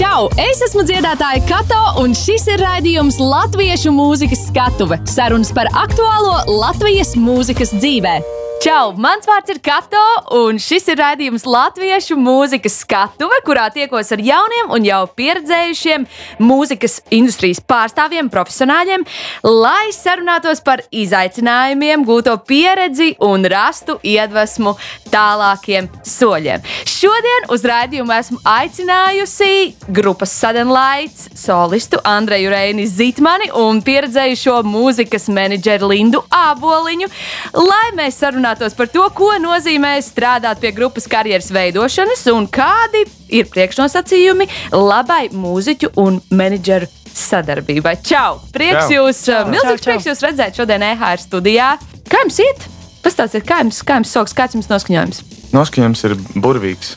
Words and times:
Čau! 0.00 0.30
Es 0.40 0.62
esmu 0.64 0.80
dziedātāja 0.88 1.42
Kato, 1.44 1.80
un 2.00 2.14
šis 2.16 2.46
ir 2.48 2.62
raidījums 2.64 3.18
Latviešu 3.20 3.92
mūzikas 3.92 4.46
skatuve- 4.46 4.96
sarunas 5.14 5.52
par 5.52 5.68
aktuālo 5.76 6.38
Latvijas 6.48 7.12
mūzikas 7.20 7.74
dzīvēm. 7.76 8.24
Čau! 8.60 8.90
Mans 9.00 9.24
vārds 9.24 9.48
ir 9.54 9.56
Kato, 9.64 10.00
un 10.36 10.58
šis 10.60 10.90
ir 10.92 10.98
raidījums 11.00 11.46
Latviešu 11.48 12.12
mūzikas 12.20 12.74
skatuve, 12.82 13.38
kurā 13.46 13.70
tiekos 13.72 14.10
ar 14.12 14.20
jauniem 14.20 14.74
un 14.76 14.84
jau 14.84 14.98
pieredzējušiem 15.16 16.02
mūzikas 16.44 16.98
industrijas 17.16 17.62
pārstāvjiem, 17.64 18.28
profesionāļiem, 18.28 19.06
lai 19.48 19.86
sarunātos 19.96 20.60
par 20.66 20.82
izaicinājumiem, 20.92 22.04
gūto 22.04 22.34
pieredzi 22.44 23.14
un 23.24 23.48
rastu 23.48 23.96
iedvesmu 24.04 24.74
tālākiem 25.08 25.88
soļiem. 26.04 26.60
Šodien 26.84 27.48
uz 27.56 27.64
raidījumu 27.64 28.12
esmu 28.18 28.42
aicinājusi 28.44 29.88
grupas 29.88 30.36
Sadenlaits 30.36 31.30
solistu 31.46 32.02
Andreju 32.04 32.52
Reini 32.52 32.84
Zitmani 32.84 33.48
un 33.56 33.80
pieredzējušo 33.88 34.60
mūzikas 34.68 35.30
menedžeru 35.32 35.88
Lindu 35.94 36.20
Āboliņu, 36.28 37.08
lai 37.56 37.88
mēs 37.96 38.20
sarunātos 38.20 38.49
parunātos 38.50 38.74
par 38.74 38.88
to, 38.90 39.02
ko 39.14 39.30
nozīmē 39.38 39.94
strādāt 40.02 40.60
pie 40.60 40.72
grupas 40.74 41.06
karjeras 41.06 41.50
veidošanas 41.54 42.24
un 42.32 42.48
kādi 42.50 43.04
ir 43.30 43.46
priekšnosacījumi 43.46 44.48
labai 44.74 45.30
mūziķu 45.30 45.92
un 46.02 46.18
menedžeru 46.30 46.88
sadarbībai. 47.14 48.00
Čau! 48.02 48.40
Prieks 48.54 48.88
čau. 48.88 48.96
jūs, 48.96 49.22
čau. 49.28 49.46
milzīgs 49.46 49.70
čau, 49.70 49.76
čau. 49.78 49.86
prieks 49.86 50.08
jūs 50.10 50.24
redzēt 50.24 50.58
šodien 50.58 50.82
EHR 50.82 51.22
studijā. 51.22 51.70
Kā 52.10 52.24
jums 52.24 52.40
iet? 52.42 52.66
Pastāstiet, 53.04 53.46
kā 53.46 53.62
jums, 53.62 53.80
kā 53.86 54.00
jums 54.00 54.10
soks, 54.16 54.34
kāds 54.34 54.58
jums 54.58 54.70
noskaņojums? 54.70 55.22
Noskaņojums 55.54 56.04
ir 56.08 56.18
burvīgs. 56.42 56.94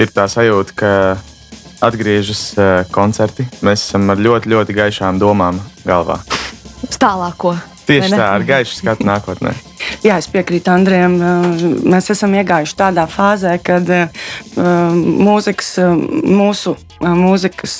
Ir 0.00 0.12
tā 0.12 0.26
sajūta, 0.32 0.76
ka 0.76 0.90
atgriežas 1.84 2.48
uh, 2.56 2.82
koncerti. 2.92 3.46
Mēs 3.64 3.84
esam 3.84 4.08
ar 4.12 4.20
ļoti, 4.20 4.52
ļoti 4.52 4.80
gaišām 4.80 5.20
domām 5.20 5.60
galvā. 5.84 6.22
Uz 6.88 7.00
tālāko. 7.00 7.56
Tieši 7.86 8.12
tā, 8.12 8.26
ar 8.34 8.44
gaišu 8.46 8.80
skatu 8.80 9.06
nākotnē. 9.06 9.52
Jā, 10.06 10.16
es 10.18 10.26
piekrītu 10.30 10.72
Andrejam. 10.72 11.14
Mēs 11.86 12.10
esam 12.14 12.34
iegājuši 12.36 12.76
tādā 12.78 13.06
fāzē, 13.10 13.56
kad 13.62 13.90
mūzikas, 14.56 15.70
mūsu 16.26 16.74
mūzikas 17.00 17.76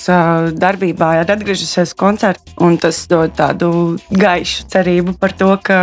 darbībā 0.56 1.12
ir 1.20 1.32
atgriežusies 1.36 1.94
koncerts, 1.98 2.56
un 2.62 2.78
tas 2.80 3.02
dod 3.10 3.34
tādu 3.36 3.70
gaišu 4.12 4.68
cerību 4.72 5.16
par 5.20 5.34
to, 5.36 5.52
ka, 5.62 5.80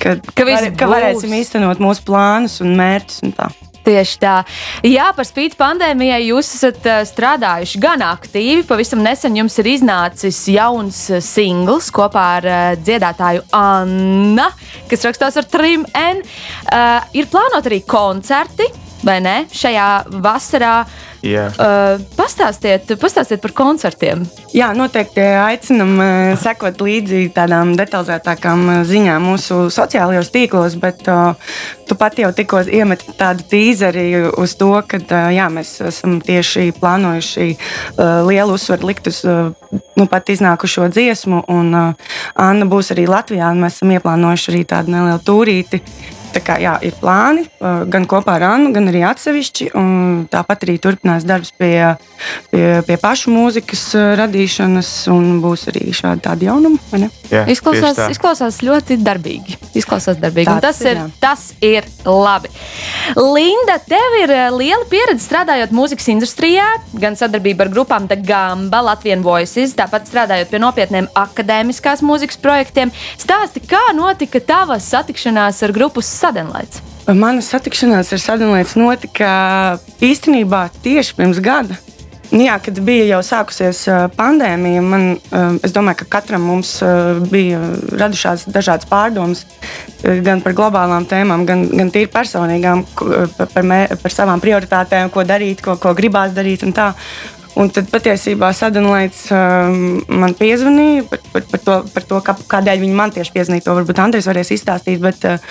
ka, 0.00 0.18
ka, 0.34 0.48
var, 0.48 0.68
ka 0.78 0.90
varēsim 0.90 1.34
īstenot 1.40 1.82
mūsu 1.82 2.04
plānus 2.08 2.60
un 2.64 2.76
mērķus. 2.78 3.24
Un 3.26 3.34
tā. 3.38 3.50
Tieši 3.88 4.18
tā. 4.20 4.34
Jā, 4.84 5.06
par 5.16 5.24
spīti 5.24 5.56
pandēmijai 5.56 6.20
jūs 6.26 6.50
esat 6.58 6.84
uh, 6.84 6.98
strādājuši 7.08 7.80
gan 7.80 8.02
aktīvi. 8.04 8.66
Pavisam 8.68 9.00
nesen 9.00 9.38
jums 9.38 9.56
ir 9.62 9.70
iznācis 9.72 10.42
jauns 10.52 11.06
uh, 11.08 11.22
singls 11.24 11.88
kopā 11.94 12.24
ar 12.36 12.48
uh, 12.48 12.66
dziedātāju 12.76 13.46
Anna, 13.56 14.50
kas 14.90 15.08
rakstās 15.08 15.40
ar 15.40 15.48
trim 15.48 15.86
N. 15.96 16.20
Uh, 16.68 17.00
ir 17.16 17.30
plānot 17.32 17.70
arī 17.70 17.80
koncerti, 17.88 18.68
vai 19.08 19.18
ne? 19.24 19.36
Šajā 19.52 19.88
vasarā 20.22 20.74
uh, 20.84 21.08
Yeah. 21.22 21.50
Uh, 21.58 21.98
pastāstiet, 22.14 22.92
pastāstiet 23.02 23.40
par 23.42 23.50
koncertiem. 23.56 24.20
Jā, 24.54 24.68
noteikti 24.76 25.22
aicinam 25.42 25.96
uh, 25.98 26.34
sekot 26.38 26.78
līdzi 26.78 27.24
tādām 27.34 27.72
detalizētākām 27.78 28.62
uh, 28.68 28.76
ziņām 28.86 29.26
mūsu 29.26 29.64
sociālajos 29.74 30.30
tīklos, 30.34 30.76
bet 30.78 31.02
uh, 31.10 31.34
tu 31.90 31.96
pati 31.98 32.22
jau 32.22 32.30
tikko 32.36 32.62
iemeti 32.70 33.16
tādu 33.18 33.48
tīzeri 33.50 34.06
uz 34.30 34.54
to, 34.60 34.70
ka 34.86 35.00
uh, 35.02 35.26
jā, 35.34 35.48
mēs 35.50 35.72
esam 35.90 36.20
tieši 36.22 36.70
plānojuši 36.78 37.48
uh, 37.50 38.22
lielu 38.28 38.54
uzsvaru 38.54 38.92
likt 38.92 39.10
uz 39.10 39.24
uh, 39.26 39.50
nu, 39.98 40.06
pat 40.06 40.30
iznākušo 40.30 40.86
dziesmu, 40.94 41.48
un 41.50 41.74
uh, 41.74 42.14
Anna 42.38 42.70
būs 42.70 42.94
arī 42.94 43.08
Latvijā, 43.10 43.50
un 43.50 43.66
mēs 43.66 43.80
esam 43.80 43.90
ieplānojuši 43.98 44.54
arī 44.54 44.62
tādu 44.70 44.94
nelielu 44.94 45.26
tūrīti 45.26 45.82
Tā 45.82 46.17
kā, 46.44 46.58
jā, 46.62 46.76
ir 46.84 46.94
plāni 47.00 47.46
gan 47.60 48.06
kopā 48.08 48.36
ar 48.38 48.46
Annu, 48.52 48.72
gan 48.74 48.90
arī 48.90 49.02
atsevišķi. 49.08 49.70
Tāpat 50.32 50.66
arī 50.66 50.76
turpinās 50.82 51.26
darbs 51.28 51.52
pie, 51.58 51.94
pie, 52.52 52.64
pie 52.86 52.96
pašu 53.00 53.32
mūzikas 53.34 53.84
radīšanas, 54.20 54.92
un 55.12 55.38
būs 55.42 55.68
arī 55.72 55.88
šādi 55.96 56.24
tādi 56.26 56.48
jaunumi. 56.48 57.08
Jā, 57.28 57.44
izklausās, 57.52 57.98
izklausās 58.12 58.60
ļoti 58.64 58.96
darbīgi. 59.04 59.58
Izklausās 59.76 60.16
darbīgi 60.20 60.54
tas, 60.64 60.80
ir, 60.84 60.96
ir, 60.96 61.10
tas 61.20 61.42
ir 61.64 61.88
labi. 62.06 62.48
Linda, 63.18 63.76
tev 63.84 64.16
ir 64.22 64.32
liela 64.56 64.86
pieredze 64.88 65.26
strādājot 65.26 65.74
mūzikas 65.76 66.08
industrijā, 66.14 66.66
gan 66.96 67.18
sadarbība 67.18 67.66
ar 67.66 67.72
grupām 67.74 68.08
The 68.08 68.16
Gamba, 68.24 68.80
Latvijas 68.90 69.24
Voices, 69.24 69.74
tāpat 69.76 70.08
strādājot 70.08 70.50
pie 70.52 70.60
nopietniem 70.62 71.08
akadēmiskās 71.16 72.02
mūzikas 72.04 72.40
projektiem. 72.40 72.92
Stāsti, 73.20 73.62
kā 73.68 73.82
notika 73.96 74.40
tava 74.40 74.78
satikšanās 74.82 75.60
ar 75.66 75.74
grupu 75.76 76.02
Sadenlaits? 76.28 76.82
Mana 77.08 77.40
satikšanās 77.40 78.12
ar 78.12 78.20
Sadenlaitu 78.20 78.82
notika 78.82 79.28
īstenībā 80.04 80.66
tieši 80.84 81.16
pirms 81.16 81.40
gada. 81.40 81.78
Nu 82.28 82.42
jā, 82.44 82.58
kad 82.60 82.76
bija 82.84 83.06
jau 83.08 83.22
sākusies 83.24 83.86
pandēmija, 84.12 84.82
man, 84.84 85.06
es 85.64 85.72
domāju, 85.72 86.02
ka 86.02 86.08
katram 86.18 86.44
mums 86.44 86.74
bija 87.30 87.62
radušās 87.96 88.44
dažādas 88.52 88.84
pārdomas 88.90 89.46
gan 90.04 90.42
par 90.44 90.52
globālām 90.58 91.06
tēmām, 91.08 91.46
gan, 91.48 91.64
gan 91.72 91.88
tīri 91.94 92.10
personīgām, 92.12 92.84
par, 93.38 93.64
mē, 93.64 93.80
par 94.02 94.12
savām 94.12 94.44
prioritātēm, 94.44 95.08
ko 95.14 95.24
darīt, 95.24 95.64
ko, 95.64 95.78
ko 95.80 95.94
gribās 95.96 96.36
darīt. 96.36 96.66
Un 96.68 96.76
tad 97.74 97.88
patiesībā 97.90 98.52
Sadonlaits 98.54 99.24
um, 99.34 99.98
man 100.20 100.34
piezvanīja 100.38 101.08
par, 101.10 101.22
par, 101.32 101.46
par 101.50 101.62
to, 101.64 101.78
par 101.94 102.04
to 102.06 102.20
kā, 102.22 102.34
kādēļ 102.52 102.84
viņi 102.84 102.98
man 103.00 103.14
tieši 103.16 103.34
piezvanīja. 103.34 103.64
To 103.66 103.74
varbūt 103.80 103.98
Andrēs 104.04 104.28
varēs 104.30 104.52
izstāstīt, 104.54 105.00
bet, 105.02 105.26
uh, 105.26 105.42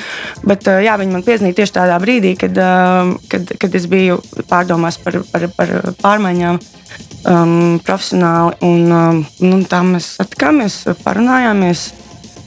bet 0.47 0.69
uh, 0.72 0.79
jā, 0.85 0.95
viņi 1.01 1.16
man 1.18 1.25
piezvanīja 1.28 1.57
tieši 1.59 1.75
tādā 1.75 1.97
brīdī, 2.00 2.31
kad, 2.40 2.56
uh, 2.63 3.12
kad, 3.28 3.51
kad 3.59 3.75
es 3.75 3.90
biju 3.91 4.22
pārdomās 4.47 5.01
par, 5.03 5.19
par, 5.34 5.50
par 5.59 5.75
pārmaiņām 6.00 6.62
um, 6.62 7.78
profesionāli. 7.84 8.56
Un, 8.63 8.88
um, 8.88 9.22
nu, 9.44 9.62
tā 9.68 9.84
mēs 9.84 10.13
satikāmies, 10.22 10.85
parunājāmies. 11.03 11.89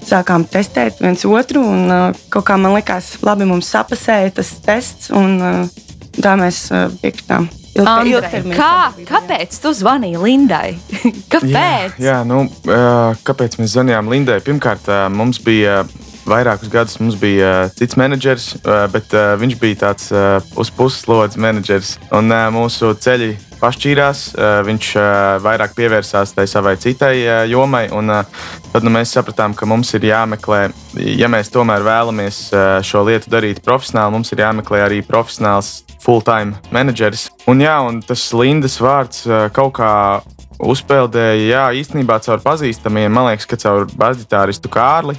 Sākām 0.01 0.47
testēt 0.49 1.03
viens 1.05 1.27
otru, 1.29 1.61
un 1.61 1.85
uh, 1.93 2.21
kaut 2.33 2.49
kā 2.49 2.57
man 2.57 2.73
likās, 2.79 3.19
labi, 3.21 3.45
mums 3.45 3.69
sapasēja 3.69 4.33
tas 4.41 4.57
tests, 4.65 5.13
un 5.13 5.37
uh, 5.37 5.81
tā 6.17 6.39
mēs 6.41 6.71
uh, 6.73 6.89
piekritām. 7.05 7.51
Andrei, 7.79 8.43
kā, 8.57 8.91
kāpēc 9.07 9.55
tu 9.63 9.71
zvanīji 9.77 10.19
Lindai? 10.21 10.75
kāpēc? 11.33 12.01
Jā, 12.01 12.07
jā, 12.11 12.17
nu, 12.27 12.43
kāpēc 13.27 13.61
mēs 13.61 13.77
zvanījām 13.77 14.11
Lindai? 14.11 14.41
Pirmkārt, 14.45 14.91
mums 15.15 15.39
bija 15.45 15.85
vairākus 16.31 16.71
gadus 16.73 16.99
mums 17.03 17.19
bija 17.21 17.69
cits 17.77 17.99
menedžers, 18.01 18.53
bet 18.95 19.13
viņš 19.43 19.61
bija 19.61 19.83
tāds 19.87 20.11
uz 20.57 20.73
puslodes 20.75 21.39
menedžers. 21.41 21.97
Un 22.15 22.31
mūsu 22.55 22.95
ceļi 22.95 23.35
pašķīrās, 23.61 24.23
viņš 24.65 24.87
vairāk 25.45 25.75
pievērsās 25.77 26.33
tai 26.33 26.47
savai 26.49 26.77
citai 26.81 27.13
jomai. 27.51 27.85
Tad 28.71 28.87
nu, 28.87 28.93
mēs 28.95 29.13
sapratām, 29.13 29.53
ka 29.59 29.69
mums 29.69 29.93
ir 29.99 30.07
jāmeklē, 30.09 30.63
ja 31.19 31.29
mēs 31.29 31.53
tomēr 31.53 31.85
vēlamies 31.85 32.43
šo 32.87 33.05
lietu 33.09 33.33
darīt 33.33 33.61
profesionāli, 33.67 34.15
mums 34.17 34.33
ir 34.33 34.45
jāmeklē 34.47 34.85
arī 34.87 35.03
profesionāls 35.05 35.83
full-time 36.01 36.57
menedžeris. 36.73 37.29
Un, 37.51 37.61
jā, 37.61 37.77
un 37.85 38.01
tas 38.01 38.25
Lindas 38.33 38.79
vārds 38.81 39.27
kaut 39.53 39.75
kā 39.77 39.93
uzpeldēja, 40.61 41.41
jā, 41.41 41.65
īstenībā 41.81 42.19
caur 42.25 42.43
pazīstamiem, 42.45 43.11
man 43.13 43.31
liekas, 43.31 43.49
ka 43.49 43.59
caur 43.61 43.89
basģitāristu 43.99 44.71
Kārli. 44.73 45.17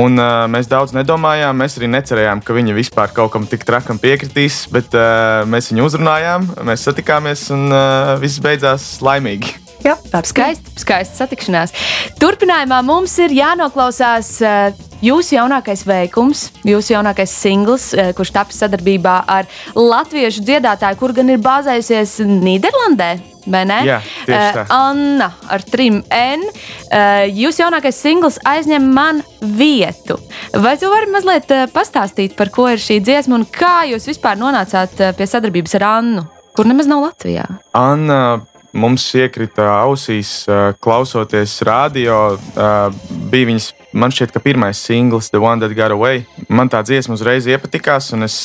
Un, 0.00 0.16
uh, 0.16 0.46
mēs 0.50 0.68
daudz 0.70 0.94
nedomājām, 0.96 1.58
mēs 1.60 1.76
arī 1.78 1.90
necerējām, 1.92 2.42
ka 2.44 2.56
viņa 2.56 2.76
vispār 2.76 3.12
kaut 3.14 3.34
kam 3.34 3.46
tik 3.48 3.66
trakam 3.68 4.00
piekritīs, 4.00 4.64
bet 4.72 4.96
uh, 4.96 5.44
mēs 5.50 5.70
viņu 5.72 5.86
uzrunājām, 5.90 6.50
mēs 6.66 6.88
satikāmies 6.88 7.48
un 7.54 7.68
uh, 7.68 8.16
viss 8.22 8.40
beidzās 8.42 8.96
laimīgi. 9.04 9.54
Jā, 9.84 9.94
tā 10.10 10.24
ir 10.24 10.26
skaista, 10.26 10.72
skaista 10.80 11.22
satikšanās. 11.22 11.72
Turpinājumā 12.18 12.80
mums 12.86 13.14
ir 13.22 13.36
jānoklausās 13.36 14.32
uh, 14.42 14.86
jūsu 15.04 15.36
jaunākais 15.36 15.84
veikums, 15.86 16.48
jūsu 16.66 16.96
jaunākais 16.96 17.36
singls, 17.44 17.92
uh, 17.94 18.10
kurš 18.18 18.34
tapis 18.34 18.58
sadarbībā 18.64 19.20
ar 19.30 19.46
latviešu 19.78 20.42
dziedātāju, 20.48 20.98
kur 20.98 21.14
gan 21.14 21.30
ir 21.30 21.42
bāzējusies 21.44 22.18
Nīderlandē 22.26 23.12
vai 23.52 23.64
ne? 23.68 23.78
Jā, 23.88 23.98
uh, 24.00 24.58
Anna 24.74 25.30
ar 25.48 25.64
trim 25.66 26.02
N. 26.14 26.44
Uh, 26.88 27.24
Jūsu 27.32 27.64
jaunākais 27.64 27.98
singls 27.98 28.38
aizņem 28.48 28.90
man 28.94 29.22
vietu. 29.40 30.18
Vai 30.54 30.76
tu 30.80 30.90
vari 30.92 31.10
mazliet 31.12 31.50
uh, 31.54 31.66
pastāstīt, 31.72 32.36
par 32.38 32.52
ko 32.54 32.68
ir 32.72 32.82
šī 32.82 33.00
dziesma 33.04 33.38
un 33.38 33.48
kā 33.48 33.82
jūs 33.90 34.08
vispār 34.10 34.38
nonācāt 34.40 35.00
uh, 35.00 35.16
pie 35.16 35.28
sadarbības 35.28 35.78
ar 35.80 35.88
Annu, 35.94 36.28
kur 36.56 36.68
nemaz 36.68 36.90
nav 36.90 37.04
Latvijā? 37.06 37.46
Anna 37.76 38.40
mums 38.78 39.04
iekrita 39.16 39.64
ausīs, 39.80 40.44
klausoties 40.84 41.54
radio. 41.66 42.36
Bija 43.32 43.48
viņas, 43.48 43.68
man 43.96 44.12
šķiet, 44.14 44.34
ka 44.34 44.42
pirmais 44.44 44.78
singls, 44.84 45.30
The 45.32 45.40
One 45.42 45.62
That 45.64 45.74
Got 45.74 45.94
Away. 45.96 46.26
Man 46.52 46.70
tā 46.70 46.82
dziesma 46.86 47.16
uzreiz 47.16 47.48
iepatikās, 47.48 48.12
un 48.14 48.28
es 48.28 48.36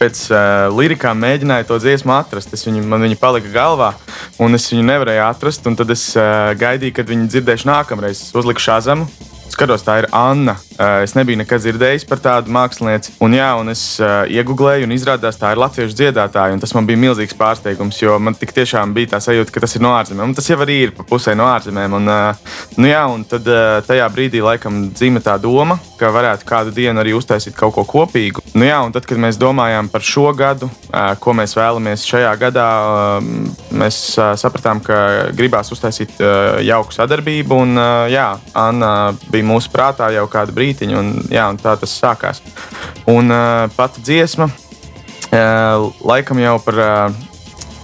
pēc 0.00 0.24
uh, 0.30 0.38
lirikām 0.74 1.20
mēģināju 1.22 1.68
to 1.68 1.78
dziesmu 1.82 2.14
atrast. 2.16 2.52
Es 2.56 2.66
viņu, 2.66 2.82
man 2.88 3.04
viņa 3.04 3.18
palika 3.20 3.52
galvā. 3.54 3.92
un 4.38 4.54
es 4.54 4.66
viņu 4.72 4.84
nevarēju 4.88 5.24
atrast. 5.26 5.64
Tad 5.64 5.90
es 5.90 6.08
uh, 6.16 6.52
gaidīju, 6.58 6.96
kad 6.98 7.10
viņi 7.10 7.30
dzirdēšu 7.32 7.70
nākamreiz. 7.70 8.20
Es 8.28 8.34
uzliku 8.36 8.62
šāzemu, 8.64 9.08
skatos, 9.54 9.86
tā 9.86 10.02
ir 10.02 10.10
Anna. 10.12 10.56
Es 10.74 11.12
nebiju 11.14 11.38
nekad 11.38 11.62
dzirdējis 11.62 12.06
par 12.08 12.18
tādu 12.22 12.50
mākslinieci. 12.54 13.14
Un, 13.22 13.36
jā, 13.36 13.50
un 13.60 13.70
es 13.70 13.82
uh, 14.02 14.24
iegūlēju, 14.26 14.88
un 14.88 14.94
izrādās, 14.96 15.38
tā 15.38 15.52
ir 15.54 15.60
latviešu 15.62 15.94
dziedātāja. 15.94 16.58
Tas 16.62 16.74
man 16.74 16.88
bija 16.88 16.98
milzīgs 16.98 17.36
pārsteigums, 17.38 18.00
jo 18.02 18.16
man 18.18 18.34
tiešām 18.34 18.94
bija 18.96 19.12
tā 19.14 19.20
sajūta, 19.22 19.54
ka 19.54 19.62
tas 19.62 19.76
ir 19.76 19.84
no 19.84 19.92
ārzemēm. 19.94 20.32
Un 20.32 20.34
tas 20.34 20.50
jau 20.50 20.58
arī 20.64 20.80
ir 20.88 20.94
pa 20.96 21.06
pusē 21.06 21.36
no 21.38 21.46
ārzemēm. 21.46 21.94
Un, 22.00 22.10
uh, 22.10 22.56
nu, 22.80 22.88
jā, 22.90 23.04
un 23.06 23.22
tad 23.28 23.46
uh, 23.46 23.78
tajā 23.86 24.08
brīdī 24.14 24.42
laikam 24.42 24.88
dzīve 24.90 25.22
tā 25.22 25.36
doma, 25.42 25.78
ka 26.00 26.10
varētu 26.14 26.48
kādu 26.48 26.74
dienu 26.74 27.04
arī 27.04 27.14
uztaisīt 27.14 27.54
kaut 27.58 27.76
ko 27.76 27.86
kopīgu. 27.94 28.42
Nu, 28.54 28.66
jā, 28.66 28.80
un 28.82 28.94
tad, 28.94 29.06
kad 29.06 29.20
mēs 29.22 29.38
domājām 29.38 29.92
par 29.94 30.02
šo 30.02 30.26
gadu, 30.34 30.70
uh, 30.90 31.14
ko 31.22 31.36
mēs 31.38 31.54
vēlamies 31.54 32.06
šajā 32.10 32.34
gadā, 32.42 32.66
uh, 32.82 33.78
mēs 33.78 34.00
uh, 34.18 34.32
sapratām, 34.40 34.82
ka 34.82 35.30
gribās 35.38 35.70
uztaisīt 35.74 36.18
uh, 36.18 36.58
jauku 36.66 36.98
sadarbību. 36.98 37.62
Un, 37.62 37.78
uh, 37.78 38.10
jā, 38.10 38.26
Anna 38.58 38.92
bija 39.30 39.46
mūsu 39.46 39.70
prātā 39.70 40.10
jau 40.14 40.26
kādu 40.30 40.54
brīdiņu, 40.64 40.96
un, 40.96 41.12
jā, 41.28 41.44
un 41.52 41.60
tā 41.60 41.76
tas 41.76 42.00
sākās. 42.00 42.42
Un 43.12 43.28
uh, 43.28 43.68
pati 43.76 44.02
dziesma, 44.08 44.48
uh, 44.48 45.92
laikam 46.00 46.40
jau 46.42 46.58
par. 46.64 46.82
Uh, 46.88 47.30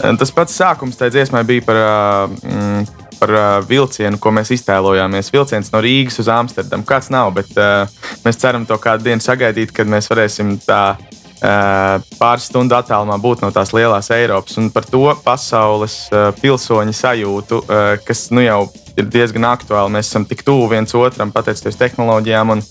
Tas 0.00 0.31
pats 0.32 0.55
sākums 0.56 0.97
tajā 0.97 1.12
dziesmai 1.12 1.43
bija 1.44 1.61
par, 1.67 1.77
uh, 1.77 2.87
par 3.21 3.32
uh, 3.35 3.49
vilcienu, 3.69 4.17
ko 4.17 4.31
mēs 4.32 4.49
iztēlojāmies. 4.56 5.29
Vilciens 5.35 5.69
no 5.75 5.82
Rīgas 5.85 6.17
uz 6.23 6.31
Amsterdamu. 6.32 6.87
Kāds 6.88 7.11
nav, 7.12 7.35
bet 7.37 7.53
uh, 7.61 7.85
mēs 8.25 8.41
ceram 8.41 8.65
to 8.65 8.79
kādu 8.81 9.11
dienu 9.11 9.21
sagaidīt, 9.21 9.75
kad 9.77 9.91
mēs 9.93 10.09
varēsim 10.09 10.56
tā 10.65 10.97
pāris 11.41 12.50
stundu 12.50 12.77
attālumā 12.77 13.17
būt 13.17 13.41
no 13.41 13.49
tās 13.49 13.71
lielās 13.73 14.11
Eiropas 14.12 14.59
un 14.61 14.67
par 14.73 14.85
to 14.85 15.06
pasaules 15.25 15.94
pilsoņu 16.37 16.93
sajūtu, 16.93 17.62
kas 18.05 18.27
nu 18.37 18.44
jau 18.44 18.59
ir 19.00 19.11
diezgan 19.11 19.49
aktuāli. 19.50 19.94
Mēs 19.97 20.11
esam 20.12 20.26
tik 20.29 20.44
tuvu 20.47 20.69
viens 20.73 20.94
otram, 20.97 21.32
pateicoties 21.35 21.79
tehnoloģijām. 21.81 22.55
Un, 22.56 22.64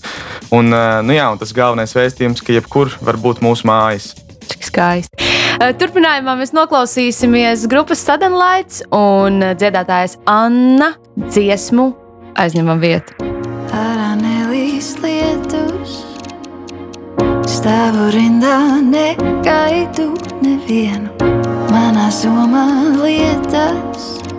un, 0.56 0.74
nu 1.06 1.16
jā, 1.16 1.28
un 1.32 1.40
tas 1.40 1.54
galvenais 1.56 1.94
vēstījums, 1.96 2.42
ka 2.44 2.56
jebkur 2.56 2.94
var 3.04 3.20
būt 3.20 3.42
mūsu 3.44 3.68
mājas. 3.70 4.12
Cik 4.50 4.66
skaisti. 4.66 5.30
Turpinājumā 5.60 6.36
mēs 6.40 6.54
noklausīsimies 6.56 7.66
grupas 7.70 8.00
Suddenlights 8.06 8.80
un 8.96 9.42
dziedātājas 9.60 10.16
Anna 10.30 10.94
dziesmu 11.20 11.90
aizņemam 12.40 12.80
vietu. 12.80 13.12
Ārā 13.76 14.14
nelīst 14.18 15.02
lietus, 15.04 16.00
stāvu 17.50 18.08
rindā, 18.14 18.56
negaidu 18.86 20.14
nevienu. 20.40 21.12
Manā 21.70 22.08
somā 22.14 22.66
lietas 22.96 24.29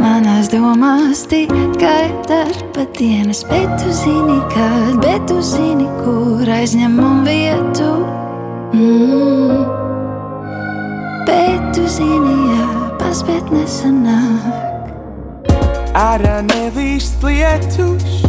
Manās 0.00 0.48
domās 0.48 1.26
tikai 1.28 2.08
darba 2.24 2.86
dienas, 2.96 3.42
bet 3.44 3.68
tu 3.82 3.90
zini, 3.92 4.38
kad, 4.48 4.96
bet 5.04 5.26
tu 5.28 5.42
zini, 5.44 5.84
kur 6.00 6.48
aizņemam 6.48 7.20
vietu. 7.26 7.90
Mm. 8.72 9.66
Bet 11.28 11.66
tu 11.76 11.84
zini, 11.84 12.32
jā, 12.48 12.68
paspēt 13.02 13.52
nesanāk. 13.52 15.50
Ārā 16.00 16.38
nelīst 16.48 17.20
lietus, 17.26 18.24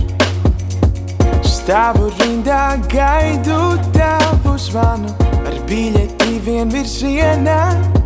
stāvu 1.47 2.11
rindā, 2.19 2.75
gaidu 2.91 3.77
tavu 3.95 4.57
zvanu 4.59 5.15
ar 5.39 5.55
biļeti 5.71 6.35
vien 6.43 6.67
virzienā. 6.75 8.00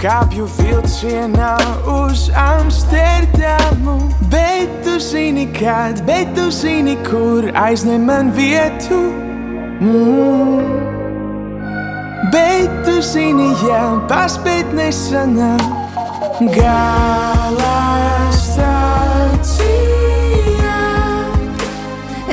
Kāpju 0.00 0.46
vilcienā 0.56 1.60
uz 1.84 2.30
Amsterdamu. 2.32 3.98
Bet 4.32 4.70
tu 4.80 4.94
zini, 4.96 5.44
kad, 5.52 6.00
bet 6.06 6.30
tu 6.32 6.46
zini, 6.48 6.94
kur 7.04 7.44
aizņem 7.52 8.06
man 8.08 8.30
vietu. 8.32 8.96
Mm. 9.84 10.64
Bet 12.32 12.80
tu 12.88 12.96
zini, 13.04 13.50
jā, 13.66 13.82
paspēt 14.08 14.72
nesanāk. 14.72 15.68
Galā 16.56 17.84
stācijā 18.40 19.60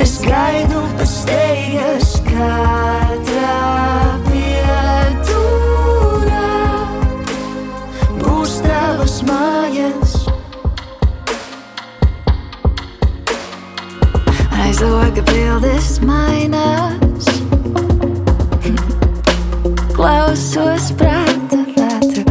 es 0.00 0.16
gaidu 0.24 0.80
pēc 0.96 1.16
steigas 1.20 2.16
katrā. 2.32 2.77
Aiz 15.08 15.16
loga 15.16 15.32
bildes 15.32 16.00
mainās. 16.04 17.28
Klausos 19.96 20.90
prāta 21.00 21.62
vētru, 21.72 22.24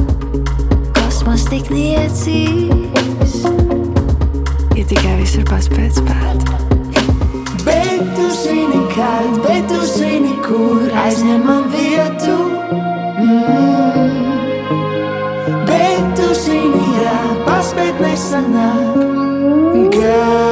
kosmos 0.93 1.47
tik 1.49 1.71
niecīgs. 1.73 3.33
Ja 4.77 4.85
tikai 4.91 5.15
visur 5.23 5.47
paspēc 5.49 5.97
spēt. 6.03 6.45
Bet 7.65 8.03
tu 8.13 8.29
zini, 8.43 8.83
kad, 8.93 9.41
bet 9.47 9.65
tu 9.73 9.81
zini, 9.95 10.35
kur 10.45 10.85
aizņemam 11.01 11.71
vietu. 11.73 12.37
Mm. 13.23 14.21
Bet 15.65 16.13
tu 16.21 16.29
zini, 16.45 16.85
jā, 17.01 17.17
paspēt 17.49 18.05
nesanāk. 18.05 19.01
Galā 19.97 20.46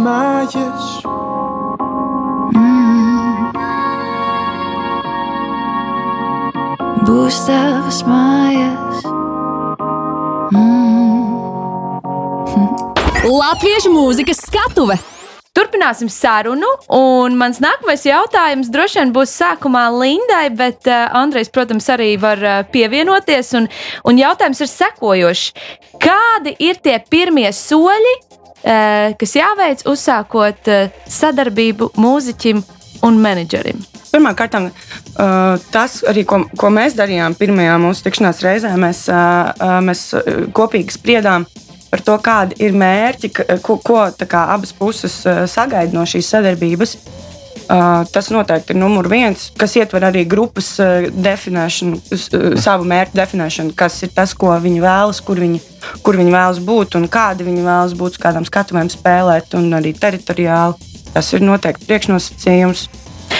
mājas. 0.00 1.02
Mm. 2.54 3.50
Tavas 7.04 8.00
mājas. 8.08 9.04
Latviešu 13.40 13.92
mūzikas 13.92 14.40
skatuve! 14.46 14.96
Turpināsim 15.54 16.08
sarunu, 16.10 16.66
un 16.90 17.36
mans 17.38 17.60
nākamais 17.62 18.02
jautājums 18.08 18.72
droši 18.74 18.98
vien 18.98 19.12
būs 19.14 19.30
sākumā 19.38 19.84
Lindai, 19.94 20.48
bet 20.50 20.88
uh, 20.90 21.04
Andrejs, 21.14 21.52
protams, 21.54 21.86
arī 21.94 22.16
var 22.18 22.42
uh, 22.42 22.56
pievienoties. 22.74 23.52
Un, 23.60 23.68
un 24.02 24.18
jautājums 24.18 24.64
ir 24.64 24.70
sekojošs. 24.72 25.44
Kādi 26.02 26.56
ir 26.58 26.82
tie 26.82 26.96
pirmie 27.06 27.52
soļi, 27.54 28.16
kas 29.20 29.34
jāveic 29.36 29.84
uzsākot 29.90 30.70
uh, 30.72 31.02
sadarbību 31.10 31.90
mūziķim 32.00 32.62
un 33.04 33.18
menedžerim? 33.20 33.82
Pirmkārt, 34.14 34.54
uh, 34.56 35.58
tas, 35.74 35.98
arī, 36.08 36.22
ko, 36.28 36.44
ko 36.56 36.70
mēs 36.72 36.96
darījām 36.96 37.36
pirmajā 37.38 37.74
mūsu 37.82 38.06
tikšanās 38.06 38.40
reizē, 38.46 38.72
mēs, 38.80 39.04
mēs 39.84 40.06
kopīgi 40.54 40.94
spriedām 40.94 41.48
par 41.90 42.02
to, 42.06 42.16
kādi 42.22 42.58
ir 42.62 42.74
mērķi, 42.78 43.32
ko, 43.62 43.78
ko 43.82 44.06
kā, 44.22 44.46
abas 44.54 44.72
puses 44.74 45.20
sagaida 45.50 45.94
no 45.94 46.06
šīs 46.08 46.30
sadarbības. 46.34 46.96
Uh, 47.64 48.02
tas 48.12 48.26
noteikti 48.28 48.74
ir 48.74 48.76
numurs 48.76 49.08
viens, 49.08 49.44
kas 49.56 49.72
ietver 49.78 50.04
arī 50.04 50.26
grupas 50.28 50.66
uh, 50.82 51.06
definēšanu, 51.08 51.96
uh, 51.96 52.42
savu 52.60 52.84
mērķu 52.90 53.16
definēšanu, 53.16 53.72
kas 53.78 53.96
ir 54.04 54.12
tas, 54.12 54.34
ko 54.36 54.50
viņi 54.60 54.82
vēlas, 54.84 55.22
kur 55.24 55.40
viņi, 55.40 55.62
kur 56.04 56.18
viņi 56.20 56.34
vēlas 56.34 56.60
būt 56.66 56.98
un 57.00 57.08
kādi 57.08 57.46
viņi 57.46 57.64
vēlas 57.64 57.96
būt, 57.96 58.18
kādam 58.20 58.44
skatuviem 58.44 58.92
spēlēt, 58.92 59.56
un 59.56 59.72
arī 59.80 59.94
teritoriāli. 59.96 60.92
Tas 61.14 61.32
ir 61.32 61.46
noteikti 61.46 61.88
priekšnosacījums. 61.88 62.88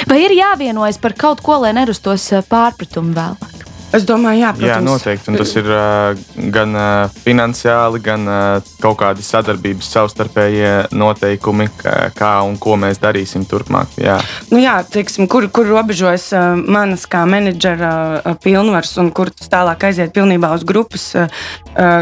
Vai 0.09 0.23
ir 0.25 0.35
jāvienojas 0.39 1.01
par 1.03 1.17
kaut 1.19 1.45
ko, 1.45 1.59
lai 1.65 1.75
nerastos 1.77 2.31
eh, 2.33 2.45
pārpratumi 2.49 3.15
vēlāk? 3.17 3.64
Es 3.95 4.07
domāju, 4.09 4.41
jā, 4.43 4.51
protams. 4.57 4.71
Jā, 4.73 4.79
noteikti. 4.83 5.31
Un 5.31 5.39
tas 5.39 5.53
ir 5.61 5.69
uh, 5.71 6.23
gan 6.55 6.75
uh, 6.75 7.19
finansiāli, 7.25 8.01
gan 8.03 8.27
uh, 8.27 8.73
kaut 8.83 8.99
kādi 9.03 9.23
sadarbības 9.23 9.91
savstarpējie 9.95 10.73
noteikumi, 10.95 11.69
kā, 12.17 12.33
un 12.47 12.59
ko 12.59 12.75
mēs 12.81 12.99
darīsim 13.03 13.47
turpmāk. 13.49 13.95
Jā, 14.03 14.19
Nu, 14.51 14.59
jā 14.63 14.77
teiksim, 14.87 15.29
kur, 15.31 15.47
kur 15.53 15.67
robežojas 15.69 16.29
manas 16.57 17.07
kā 17.11 17.25
menedžera 17.29 18.35
pilnvaras 18.45 18.93
un 19.03 19.11
kur 19.15 19.31
tas 19.35 19.51
tālāk 19.51 19.87
aiziet 19.89 20.13
pilnībā 20.15 20.53
uz 20.55 20.65
grupas, 20.69 21.07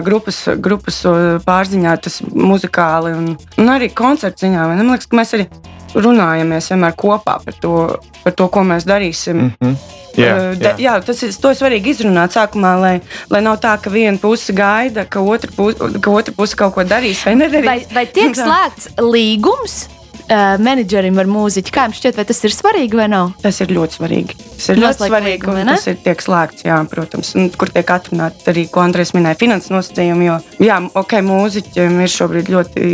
grupas, 0.04 0.42
grupas 0.62 1.02
pārziņā, 1.46 1.94
tas 2.04 2.20
muzikāli 2.32 3.14
un, 3.16 3.30
un 3.60 3.72
arī 3.72 3.92
koncerta 3.96 4.46
ziņā. 4.46 4.66
Man 4.72 4.92
liekas, 4.92 5.08
ka 5.10 5.20
mēs 5.20 5.36
arī 5.38 5.48
runājamies 5.94 6.70
vienmēr 6.72 6.96
kopā 6.98 7.38
par 7.44 7.58
to, 7.60 7.74
par 8.22 8.36
to 8.38 8.48
ko 8.48 8.64
mēs 8.68 8.86
darīsim. 8.88 9.34
mm 9.34 9.52
-hmm. 9.60 9.76
jā, 10.16 10.32
Uh, 10.32 10.58
da, 10.58 10.74
jā, 10.78 11.00
tas 11.04 11.22
ir, 11.22 11.32
to 11.40 11.50
ir 11.50 11.56
svarīgi 11.56 11.94
izrunāt 11.94 12.36
sākumā, 12.36 12.80
lai, 12.80 13.00
lai 13.30 13.40
nav 13.40 13.56
tā, 13.60 13.78
ka 13.82 13.90
viena 13.90 14.18
puse 14.18 14.52
gaida, 14.52 15.04
ka 15.04 15.20
otra 15.20 15.50
puse, 15.56 16.00
ka 16.00 16.10
otra 16.10 16.34
puse 16.36 16.56
kaut 16.56 16.74
ko 16.74 16.84
darīs 16.84 17.24
vai 17.24 17.34
nedarīs. 17.34 17.66
Vai, 17.66 17.86
vai 17.94 18.06
tiek 18.06 18.36
slēgts 18.44 18.88
līgums 18.98 19.88
uh, 20.32 20.56
menedžerim 20.62 21.20
ar 21.20 21.28
mūziķu? 21.30 21.74
Kā 21.74 21.86
jums 21.88 22.00
šķiet, 22.00 22.18
vai 22.18 22.24
tas 22.28 22.42
ir 22.48 22.54
svarīgi 22.56 22.98
vai 22.98 23.08
nav? 23.12 23.34
Tas 23.44 23.60
ir 23.62 23.74
ļoti 23.76 23.98
svarīgi. 23.98 24.38
Tas 24.56 24.70
ir 24.72 24.82
ļoti 24.82 25.08
svarīgi, 25.10 25.54
ne? 25.58 25.76
tas 25.76 25.86
ir 25.92 26.00
tiek 26.04 26.24
slēgts, 26.24 26.66
jā, 26.66 26.80
protams, 26.90 27.34
un 27.38 27.48
kur 27.58 27.72
tiek 27.74 27.94
atrunāti 27.94 28.50
arī, 28.52 28.66
ko 28.72 28.82
Andrēs 28.84 29.14
minēja, 29.16 29.40
finanses 29.40 29.72
nosacījumi. 29.74 30.28
Jo, 30.28 30.40
jā, 30.62 30.80
ok, 31.02 31.16
mūziķiem 31.28 32.02
ir 32.02 32.12
šobrīd 32.16 32.52
ļoti 32.52 32.90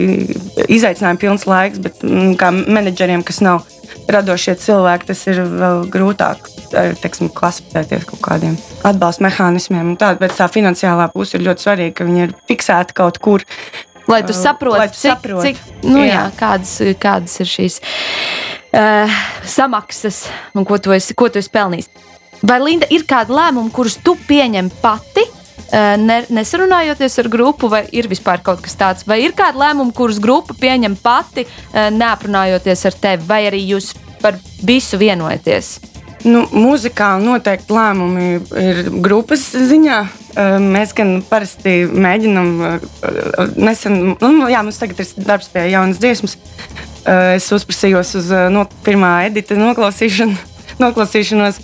izaicinājumi 0.69 1.25
pilns 1.25 1.49
laiks, 1.49 1.83
bet 1.85 2.05
mm, 2.05 2.37
kā 2.41 2.53
menedžeriem, 2.59 3.25
kas 3.27 3.43
nav 3.45 3.67
radošie 4.09 4.55
cilvēki, 4.61 5.09
tas 5.11 5.25
ir 5.31 5.41
vēl 5.45 5.85
grūtāk 5.93 6.49
eh, 6.73 6.93
teiksim, 7.01 7.31
klasificēties 7.35 8.07
kaut 8.09 8.23
kādiem 8.25 8.57
atbalsta 8.87 9.27
mehānismiem. 9.27 9.93
un 9.93 10.01
Tā, 10.01 10.15
bet 10.21 10.37
tā 10.37 10.49
finansiālā 10.53 11.09
puse 11.13 11.39
ir 11.39 11.47
ļoti 11.49 11.65
svarīga, 11.65 11.97
ka 11.99 12.09
viņi 12.09 12.25
ir 12.27 12.35
fiksēti 12.51 12.97
kaut 12.99 13.21
kur. 13.23 13.45
Lai 14.09 14.23
tu 14.25 14.33
saproti, 14.33 14.79
lai 14.79 14.89
tu 14.89 14.97
cik, 14.97 15.11
saproti. 15.13 15.55
cik 15.55 15.89
nu, 15.89 16.01
jā. 16.01 16.13
Jā. 16.15 16.23
Kādas, 16.39 16.77
kādas 17.01 17.35
ir 17.45 17.51
šīs 17.51 17.81
uh, 17.81 19.19
samaksas 19.45 20.23
un 20.57 20.65
ko 20.69 20.79
tu, 20.81 20.95
esi, 20.97 21.17
ko 21.19 21.29
tu 21.29 21.43
esi 21.43 21.53
pelnījis. 21.53 21.91
Vai 22.49 22.61
Linda 22.63 22.89
ir 22.95 23.05
kāda 23.09 23.35
lēmuma, 23.35 23.73
kurus 23.75 23.99
tu 24.01 24.17
pieņem 24.29 24.71
pati? 24.83 25.27
uh, 25.29 25.95
Ne, 26.01 26.23
nesarunājoties 26.33 27.19
ar 27.21 27.29
grupu, 27.29 27.69
vai 27.69 27.85
ir 27.93 28.09
vispār 28.09 28.41
kaut 28.45 28.63
kas 28.65 28.79
tāds, 28.81 29.05
vai 29.09 29.21
ir 29.27 29.37
kāda 29.37 29.61
lēmuma, 29.67 29.93
kurus 29.93 30.23
grupa 30.23 30.57
pieņem 30.57 30.97
pati, 31.03 31.45
uh, 31.45 31.89
neaprunājoties 31.93 32.89
ar 32.89 32.99
tevi, 33.05 33.29
vai 33.29 33.43
arī 33.51 33.61
jūs 33.75 33.93
par 34.23 34.41
visu 34.65 34.99
vienojaties? 35.01 35.77
Nu, 36.27 36.43
muzikāli 36.51 37.23
noteikti 37.29 37.75
lēmumi 37.75 38.29
ir 38.59 38.89
grupas 39.05 39.45
ziņā. 39.55 39.99
Eh, 40.35 40.57
Mēs 40.63 40.95
gan 40.97 41.21
parasti 41.23 41.85
mēģinām, 41.87 42.51
eh, 42.67 43.53
nesen, 43.55 44.17
nu, 44.21 44.49
jā, 44.51 44.63
mums 44.67 44.81
tagad 44.81 45.01
ir 45.05 45.27
darbs 45.29 45.49
pie 45.53 45.69
jaunas 45.71 46.01
dziesmas. 46.03 46.37
Eh, 47.07 47.37
Es 47.37 47.51
uzprasījos 47.55 48.15
uz 48.19 48.31
eh, 48.33 48.49
no, 48.51 48.67
pirmā 48.85 49.27
edita 49.29 49.55
noklausīšanu. 49.59 50.37
Noklausīšanos. 50.83 51.61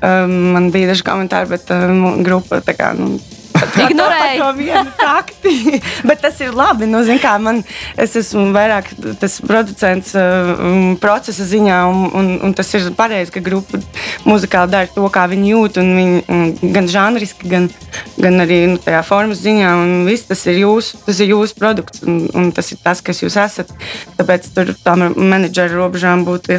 Eh, 0.00 0.26
Man 0.28 0.70
bija 0.70 0.92
daži 0.92 1.04
komentāri, 1.04 1.48
bet 1.48 1.70
uh, 1.72 1.90
grupa 2.24 2.60
tā 2.64 2.76
kā. 2.76 2.92
Nu, 2.96 3.18
Ignorēja. 3.54 4.38
to 4.40 4.48
vienu 4.58 4.92
takti. 4.98 5.80
Bet 6.08 6.22
tas 6.24 6.40
ir 6.42 6.54
labi. 6.56 6.88
Nu, 6.90 7.02
zin 7.06 7.20
kā, 7.22 7.36
man, 7.42 7.62
es 8.00 8.16
esmu 8.18 8.48
vairāk 8.54 8.90
tas 9.20 9.38
producents 9.44 10.14
uh, 10.18 10.50
um, 10.58 10.96
procesa 11.00 11.46
ziņā, 11.48 11.78
un, 11.90 12.04
un, 12.18 12.30
un 12.48 12.56
tas 12.56 12.70
ir 12.74 12.90
pareizi, 12.98 13.32
ka 13.34 13.44
grupa 13.44 13.80
muzikāli 14.26 14.74
dara 14.74 14.90
to, 14.90 15.06
kā 15.14 15.26
viņi 15.30 15.52
jūt. 15.52 15.80
Viņi, 15.84 16.24
un 16.34 16.74
gan 16.74 16.90
žanriski, 16.90 17.48
gan, 17.50 17.70
gan 18.18 18.44
arī 18.44 18.64
nu, 18.74 18.82
tajā 18.82 19.04
formas 19.06 19.42
ziņā. 19.44 19.74
Viss 20.08 20.30
tas 20.30 20.46
ir 20.50 20.62
jūsu, 20.64 21.02
tas 21.06 21.22
ir 21.22 21.34
jūsu 21.34 21.58
produkts, 21.58 22.04
un, 22.06 22.24
un 22.34 22.52
tas 22.54 22.74
ir 22.74 22.82
tas, 22.82 23.04
kas 23.04 23.22
jūs 23.22 23.38
esat. 23.40 23.74
Tāpēc 24.18 24.50
tur 24.56 24.74
tam 24.82 25.12
menedžera 25.14 25.78
robežām 25.78 26.26
būtu 26.26 26.58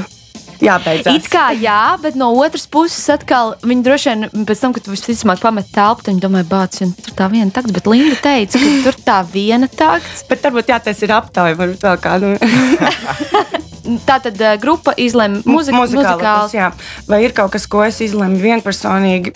jābeidzas. 0.63 1.19
It 1.19 1.29
kā 1.31 1.49
jā, 1.59 1.95
bet 2.01 2.17
no 2.19 2.31
otras 2.39 2.65
puses 2.71 3.03
atkal 3.13 3.55
viņi 3.65 3.85
droši 3.85 4.13
vien 4.13 4.47
pēc 4.47 4.63
tam, 4.63 4.75
kad 4.75 4.85
tu 4.85 4.93
visticamāk 4.93 5.43
pamet 5.43 5.69
telpu, 5.75 6.07
viņi 6.09 6.23
domāja, 6.23 6.49
bāc, 6.49 6.79
un 6.85 6.95
tur 6.95 7.17
tā 7.17 7.29
viena 7.33 7.51
takts, 7.55 7.75
bet 7.75 7.91
Linda 7.91 8.17
teica, 8.23 8.61
ka 8.61 8.73
tur 8.87 8.99
tā 9.05 9.21
viena 9.35 9.71
takts. 9.71 10.25
Bet 10.29 10.45
varbūt 10.45 10.73
jā, 10.73 10.81
tas 10.89 11.05
ir 11.05 11.15
aptauja, 11.15 11.59
varbūt 11.59 11.87
vēl 11.87 12.03
kādu. 12.03 12.35
Tā 14.05 14.17
tad 14.23 14.39
uh, 14.41 14.55
grupa 14.61 14.93
izlem 14.97 15.39
muzika, 15.45 15.77
Muzikāli, 15.77 16.57
jā. 16.57 16.71
Vai 17.09 17.21
ir 17.25 17.33
kaut 17.37 17.53
kas, 17.53 17.67
ko 17.69 17.83
es 17.85 17.99
izlēmu 18.01 18.39
vienpersonīgi? 18.41 19.33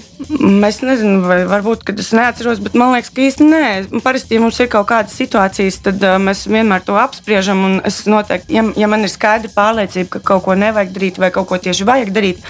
Es 0.65 0.79
nezinu, 0.81 1.21
vai 1.27 1.39
varbūt 1.49 1.85
kad 1.87 1.99
es 2.01 2.09
neatceros, 2.17 2.61
bet 2.63 2.75
man 2.79 2.95
liekas, 2.95 3.11
ka 3.13 3.23
īsti 3.25 3.45
nē. 3.45 3.65
Parasti, 4.05 4.37
ja 4.37 4.43
mums 4.43 4.59
ir 4.61 4.69
kaut 4.71 4.89
kādas 4.89 5.15
situācijas, 5.19 5.79
tad 5.85 6.01
uh, 6.05 6.17
mēs 6.21 6.45
vienmēr 6.49 6.83
to 6.85 6.97
apspriežam. 6.99 7.61
un 7.67 7.77
Es 7.89 8.01
noteikti, 8.09 8.53
ja, 8.53 8.63
ja 8.77 8.89
man 8.91 9.05
ir 9.05 9.11
skaidra 9.11 9.49
pārliecība, 9.53 10.17
ka 10.17 10.23
kaut 10.31 10.43
ko 10.45 10.55
nevajag 10.57 10.91
darīt 10.95 11.19
vai 11.21 11.29
kaut 11.33 11.47
ko 11.49 11.57
tieši 11.61 11.87
vajag 11.87 12.11
darīt, 12.13 12.41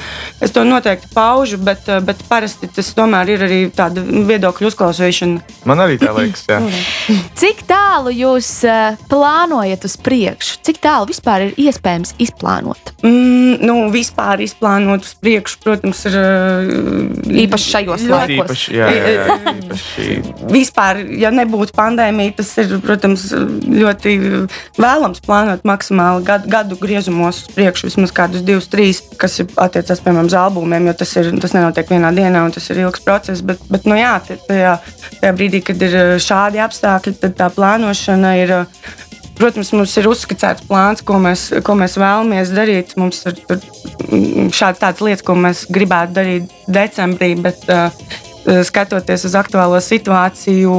es 0.43 0.51
to 0.55 0.63
noteikti 0.67 1.11
paužu, 1.13 1.59
bet, 1.63 1.85
uh, 1.91 1.99
bet 2.03 2.23
parasti 2.31 2.67
tas 2.75 2.89
tomēr 2.97 3.33
ir 3.35 3.45
arī 3.47 3.59
tāda 3.75 4.03
viedokļu 4.03 4.71
uzklausīšana. 4.71 5.59
Man 5.69 5.83
arī 5.83 5.99
tā 6.01 6.15
liekas. 6.15 6.45
Jā. 6.49 6.59
Cik 7.39 7.63
tālu 7.69 8.13
jūs 8.15 8.51
uh, 8.67 8.99
plānojat 9.11 9.87
uz 9.87 9.99
priekšu? 9.99 10.59
Cik 10.65 10.81
tālu 10.83 11.09
vispār 11.11 11.49
ir 11.49 11.61
iespējams 11.67 11.88
izplānot? 12.21 12.91
Mm, 13.03 13.59
nu, 13.63 13.75
vispār 13.93 14.41
izplānot 14.43 15.05
uz 15.07 15.13
priekšu, 15.21 15.59
protams, 15.63 16.01
ir 16.09 16.17
uh, 16.19 17.39
Īpaši 17.43 17.71
šajos 17.73 18.05
ļoti 18.09 18.37
laikos. 18.37 18.49
Īpaši, 18.49 18.75
jā, 18.75 18.89
jā, 18.89 19.37
īpaši. 19.53 20.07
vispār, 20.51 21.01
ja 21.21 21.31
nebūtu 21.35 21.75
pandēmija, 21.77 22.35
tas 22.39 22.51
ir, 22.61 22.75
protams, 22.83 23.27
ļoti 23.33 24.15
vēlams 24.79 25.23
plānot 25.25 25.65
maksimāli 25.67 26.25
gadu, 26.27 26.51
gadu 26.51 26.79
griezumos 26.81 27.43
uz 27.43 27.53
priekšu, 27.55 27.89
vismaz 27.89 28.13
kādus 28.15 28.45
divus, 28.45 28.69
trīs, 28.71 29.01
kas 29.19 29.39
ir 29.43 29.49
attiecās, 29.59 30.03
piemēram, 30.05 30.29
uz 30.29 30.37
albumiem, 30.39 30.89
jo 30.89 30.95
tas, 31.01 31.15
ir, 31.21 31.31
tas 31.43 31.55
nenotiek 31.57 31.91
vienā 31.93 32.13
dienā 32.15 32.45
un 32.47 32.55
tas 32.55 32.69
ir 32.73 32.83
ilgs 32.85 33.03
process. 33.05 33.45
Bet, 33.45 33.61
bet 33.71 33.87
nu, 33.89 33.97
jā, 33.99 34.15
tajā, 34.27 34.77
tajā 35.19 35.35
brīdī, 35.35 35.63
kad 35.71 35.85
ir 35.85 35.99
šādi 36.23 36.63
apstākļi, 36.65 37.19
tad 37.23 37.37
tā 37.39 37.53
plānošana 37.55 38.35
ir. 38.43 38.59
Protams, 39.39 39.69
mums 39.71 39.93
ir 39.95 40.07
uzskicēts 40.11 40.65
plāns, 40.67 40.99
ko 41.05 41.15
mēs, 41.23 41.45
ko 41.63 41.75
mēs 41.79 41.93
vēlamies 41.99 42.49
darīt. 42.51 42.97
Mums 42.99 43.21
ir 43.29 43.37
mm, 43.47 44.49
šādas 44.51 44.99
lietas, 44.99 45.23
ko 45.23 45.35
mēs 45.39 45.61
gribētu 45.71 46.17
darīt 46.17 46.57
decembrī, 46.67 47.29
bet 47.39 47.63
uh, 47.71 47.87
skatoties 48.67 49.23
uz 49.29 49.37
aktuālo 49.39 49.79
situāciju, 49.83 50.73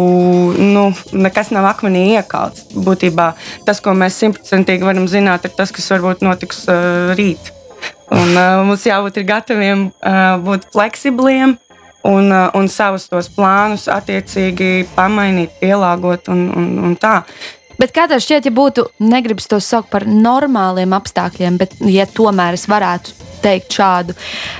nu, 0.60 0.82
nekas 1.16 1.54
nav 1.56 1.70
akmenī 1.70 2.10
iekalts. 2.18 2.66
Būtībā 2.76 3.30
tas, 3.64 3.80
ko 3.80 3.94
mēs 3.96 4.18
simtprocentīgi 4.20 4.84
varam 4.84 5.08
zināt, 5.08 5.48
ir 5.48 5.56
tas, 5.56 5.72
kas 5.72 5.88
varbūt 5.94 6.24
notiks 6.26 6.66
uh, 6.68 7.14
rīt. 7.16 7.52
Un, 8.12 8.34
uh, 8.34 8.60
mums 8.66 8.84
jābūt 8.84 9.22
gataviem 9.24 9.88
uh, 9.88 10.36
būt 10.44 10.68
fleksibliem. 10.74 11.56
Un, 12.04 12.30
uh, 12.32 12.46
un 12.56 12.68
savus 12.72 13.04
tos 13.08 13.26
plānus 13.32 13.82
attiecīgi 13.92 14.86
pamainīt, 14.94 15.56
pielāgot 15.60 16.28
un, 16.32 16.46
un, 16.56 16.68
un 16.88 16.94
tā. 17.00 17.18
Bet 17.80 17.94
kā 17.96 18.04
tev 18.10 18.20
šķiet, 18.20 18.48
ja 18.50 18.52
būtu, 18.52 18.84
negribas 19.00 19.48
to 19.48 19.56
saukt 19.64 19.88
par 19.92 20.04
normāliem 20.04 20.92
apstākļiem, 20.96 21.56
bet, 21.60 21.78
ja 21.88 22.04
tomēr 22.04 22.58
es 22.58 22.66
varētu 22.68 23.14
teikt 23.40 23.72
šādu, 23.78 24.16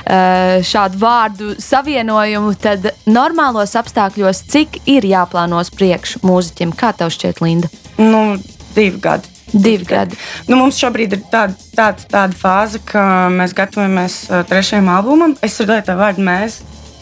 eh, 0.07 0.61
šādu 0.65 1.01
vārdu 1.03 1.51
savienojumu, 1.61 2.55
tad 2.57 2.89
normālos 3.05 3.77
apstākļos, 3.77 4.47
cik 4.49 4.81
ir 4.89 5.05
jāplāno 5.05 5.61
uz 5.61 5.69
priekšu 5.75 6.25
mūziķim? 6.25 6.73
Kā 6.73 6.95
tev 6.97 7.13
šķiet, 7.13 7.45
Linda? 7.45 7.69
Nu, 7.99 8.39
divi 8.75 8.97
gadi. 9.05 9.37
Divi 9.53 9.85
gadi. 9.85 10.17
Nu, 10.49 10.57
mums 10.57 10.79
šobrīd 10.79 11.17
ir 11.17 11.25
tāda, 11.31 11.57
tāda, 11.75 12.07
tāda 12.09 12.37
fāze, 12.39 12.81
ka 12.87 13.03
mēs 13.35 13.53
gatavojamies 13.59 14.21
uh, 14.31 14.45
trešajam 14.47 14.89
albumam. 14.95 15.35
Es 15.43 15.59
lietoju 15.59 15.99
vārdu 15.99 16.25
mēs. 16.25 16.61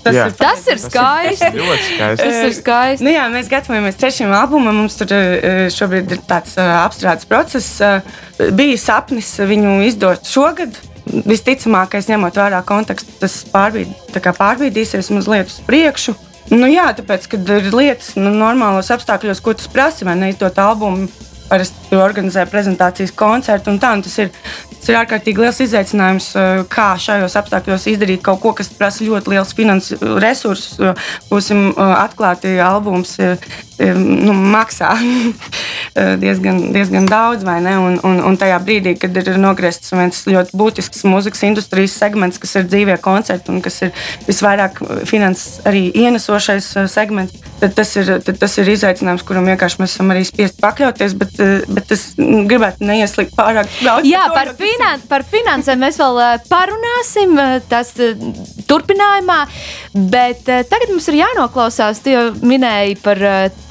Tas 0.09 0.17
Jā. 0.17 0.27
ir 0.27 0.37
Tas 0.39 0.67
ir 0.73 0.81
skaisti. 0.81 1.51
Ļoti 1.59 1.87
skaisti. 1.87 2.25
Tas 2.25 2.39
ir 2.47 2.55
skaisti. 2.57 3.05
Nu, 3.05 3.13
jā, 3.13 3.25
mēs 3.33 3.51
gatavojamies 3.53 3.99
trešajam 4.01 4.35
albumam. 4.39 4.83
Mums 4.83 4.97
tur 5.01 5.13
eh, 5.15 5.67
šobrīd 5.75 6.15
ir 6.17 6.23
tāds 6.29 6.57
eh, 6.57 6.75
apstrādes 6.81 7.29
process. 7.29 7.81
Eh, 7.85 8.17
Bija 8.55 8.79
sapnis 8.81 9.35
viņu 9.51 9.81
izdot 9.89 10.29
šogad. 10.29 10.79
Visticamākais, 11.09 12.09
ņemot 12.11 12.37
vērā 12.37 12.61
kontekstu, 12.69 13.15
tas 13.23 13.39
pārbīd, 13.49 13.95
tā 14.13 14.21
kā 14.21 14.35
pārbīdīsies 14.37 15.09
mazliet 15.17 15.49
uz 15.49 15.57
priekšu. 15.65 16.13
Nu, 16.53 16.69
jā, 16.69 16.91
tāpēc, 16.97 17.25
kad 17.33 17.49
ir 17.57 17.71
lietas 17.73 18.15
nu, 18.21 18.29
normālos 18.33 18.93
apstākļos, 18.93 19.41
ko 19.45 19.57
tas 19.57 19.69
prasa, 19.73 20.05
vai 20.09 20.19
neizdot 20.21 20.61
albumu, 20.61 21.09
parasti 21.49 21.97
organizē 21.97 22.45
prezentācijas 22.49 23.15
koncertu 23.17 23.73
un 23.73 23.81
tā. 23.81 23.95
Un 23.97 24.05
tas, 24.05 24.19
ir, 24.21 24.33
tas 24.79 24.91
ir 24.93 24.99
ārkārtīgi 25.01 25.43
liels 25.43 25.61
izaicinājums, 25.65 26.31
kā 26.73 26.89
šajos 27.03 27.37
apstākļos 27.43 27.89
izdarīt 27.93 28.25
kaut 28.25 28.41
ko, 28.43 28.55
kas 28.57 28.71
prasa 28.75 29.05
ļoti 29.07 29.35
liels 29.35 29.55
finanses 29.59 30.03
resursus. 30.23 30.79
Būsim 31.31 31.73
atklāti, 31.77 32.57
albums 32.63 33.19
nu, 33.79 34.35
maksā 34.35 34.93
diezgan, 36.23 36.61
diezgan 36.75 37.09
daudz, 37.11 37.45
vai 37.47 37.59
ne? 37.65 37.77
Un, 37.79 37.99
un, 38.07 38.21
un 38.31 38.39
tajā 38.41 38.59
brīdī, 38.65 38.95
kad 39.01 39.17
ir 39.19 39.31
nogriezts 39.41 39.93
viens 39.95 40.25
ļoti 40.29 40.57
būtisks 40.59 41.05
mūzikas 41.09 41.45
industrijas 41.49 41.97
segments, 41.99 42.41
kas 42.43 42.57
ir 42.59 42.69
dzīvie 42.69 42.99
koncerti 43.05 43.53
un 43.55 43.63
kas 43.65 43.81
ir 43.87 43.95
visvairāk 44.27 44.81
finanses 45.09 45.63
arī 45.69 45.89
ienesošais 45.95 46.73
segments, 46.91 47.39
tad 47.61 47.75
tas 47.79 47.95
ir, 47.99 48.11
tad 48.25 48.39
tas 48.41 48.57
ir 48.61 48.71
izaicinājums, 48.75 49.25
kuram 49.27 49.49
vienkārši 49.49 49.83
mēs 49.83 49.95
esam 49.97 50.13
arī 50.15 50.25
spiest 50.27 50.59
pakļauties. 50.63 51.17
Bet, 51.19 51.39
bet 51.71 51.95
es 51.95 52.05
gribētu 52.19 52.87
neieslīgt 52.89 53.35
pārāk 53.39 53.71
daudz. 53.83 54.09
Jā, 54.09 54.27
par, 54.35 54.53
finan 54.59 55.03
par 55.11 55.25
finansēm 55.29 55.83
mēs 55.83 55.99
vēl 56.01 56.21
parunāsim. 56.51 57.37
Tas 57.69 57.95
turpinājumā, 58.69 59.39
bet 60.13 60.45
tagad 60.47 60.93
mums 60.93 61.09
ir 61.11 61.21
jānoklausās. 61.23 62.03
Jau 62.09 62.29
minēji 62.47 62.99
par 63.03 63.21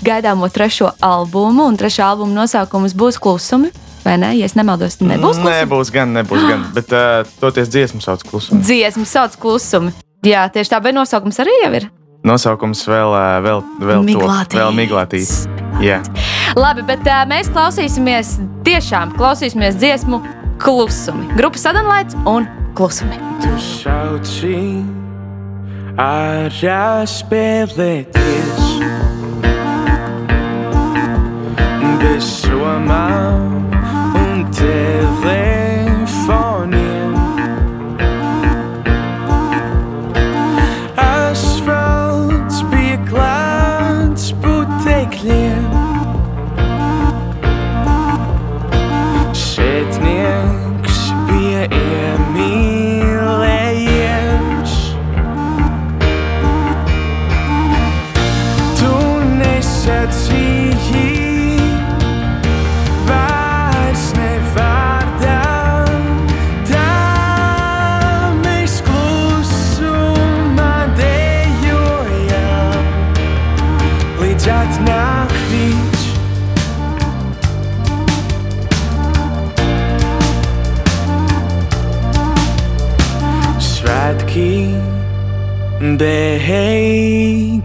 gaidāmo 0.06 0.50
trešo 0.54 0.92
albumu, 1.04 1.68
un 1.72 1.77
trešā 1.80 2.12
albuma 2.13 2.44
nosaukums 2.44 2.96
būs 2.98 3.20
Klusumi. 3.22 3.74
Vai 4.08 4.16
ne? 4.22 4.30
Ja 4.39 4.48
es 4.48 4.56
nemaldos, 4.56 5.01
nebūs 5.04 5.36
klusumi. 5.36 5.51
Nebūs 5.51 5.89
gan, 5.92 6.13
nebūs 6.16 6.44
gan. 6.48 6.62
Bet 6.77 6.94
uh, 6.96 7.27
toties 7.42 7.68
dziesmu 7.74 8.00
sauc 8.00 8.24
klusumi. 8.24 8.63
Dziesmu 8.63 9.04
sauc 9.04 9.36
klusumi. 9.42 9.92
Jā, 10.24 10.46
tieši 10.54 10.72
tā, 10.72 10.80
bet 10.82 10.96
nosaukums 10.96 11.38
arī 11.44 11.51
jau 11.60 11.72
ir. 11.77 11.89
Nosaukums 12.27 12.82
vēl, 12.88 13.13
vēl, 13.44 13.62
vēl, 13.84 14.06
miglātīts. 14.08 14.54
To, 14.56 14.62
vēl 14.63 14.74
miglātīts. 14.80 15.36
Jā. 15.84 16.00
Labi, 16.58 16.88
bet 16.88 17.04
uh, 17.06 17.22
mēs 17.30 17.51
klausīsimies, 17.54 18.38
tiešām 18.68 19.13
klausīsimies 19.20 19.77
dziesmu 19.80 20.24
Klusumi. 20.63 21.27
Grupa 21.38 21.60
Sadonlaits 21.62 22.16
un 22.25 22.48
Klusumi. 22.80 23.20
Tu 23.44 23.51
sauci 23.62 24.58
ārā 26.01 27.06
spēlēties 27.06 28.68
Deixa 32.00 32.54
a 32.54 32.80
mão, 32.80 33.66
um 34.16 34.44
terreno. 34.51 35.66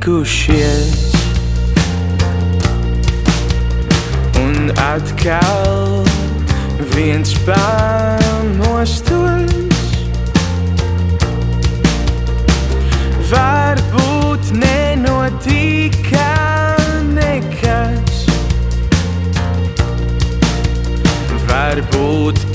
Beigušies. 0.02 1.12
Un 4.44 4.70
atkal 4.76 6.04
viens 6.94 7.34
pamostos. 7.46 9.12
Varbūt 13.30 14.50
nenotika 14.58 16.34
nekas. 17.14 18.26
Varbūt 21.46 22.51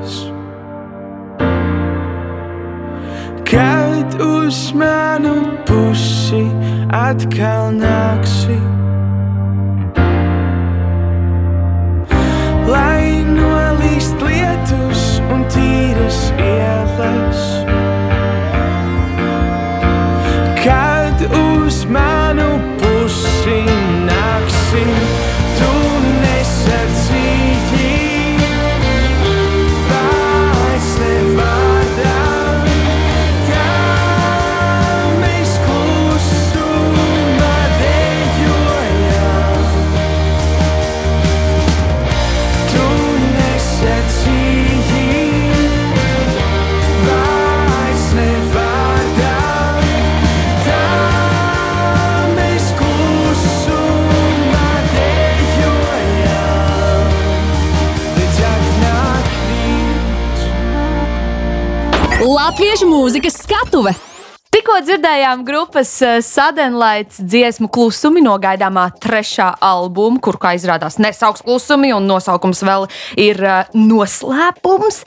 ielas. 0.00 0.26
Kad 3.44 4.20
uz 4.20 4.72
manu 4.74 5.34
pusi 5.66 6.46
atkal 6.90 7.49
Latviešu 62.50 62.88
mūzikas 62.90 63.36
skatuve! 63.44 63.92
Tikko 64.50 64.80
dzirdējām 64.82 65.44
grupas 65.46 65.92
Sadenlaits 66.26 67.20
dziesmu 67.22 67.68
klusumi 67.70 68.24
no 68.24 68.32
gaidāmā 68.42 68.88
trešā 68.98 69.52
albuma, 69.62 70.18
kur, 70.18 70.34
kā 70.42 70.56
izrādās, 70.58 70.98
nesauks 70.98 71.44
klusumi, 71.46 71.92
un 71.94 72.10
nosaukums 72.10 72.64
vēl 72.66 72.88
ir 73.22 73.38
eh, 73.38 73.70
noslēpums. 73.78 74.98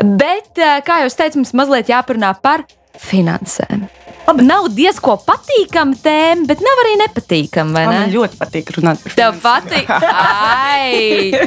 Bet, 0.00 0.54
eh, 0.56 0.78
kā 0.86 1.02
jau 1.04 1.12
teicu, 1.20 1.42
mums 1.42 1.52
mazliet 1.60 1.92
jāparunā 1.92 2.32
par 2.40 2.64
finansēm. 2.96 3.84
Labi, 4.28 4.44
nav 4.44 4.66
diezko 4.76 5.14
patīkama 5.24 5.96
tēma, 6.04 6.44
bet 6.50 6.60
nav 6.60 6.80
arī 6.82 6.94
nepatīkama. 7.00 7.72
vai 7.72 7.84
Man 7.88 8.00
ne? 8.02 8.12
ļoti 8.12 8.36
patīk 8.36 8.72
runāt 8.76 9.00
par 9.02 9.14
Tev 9.16 9.38
finansēm. 9.38 9.42
patīk. 9.46 9.88
Ai. 10.12 11.32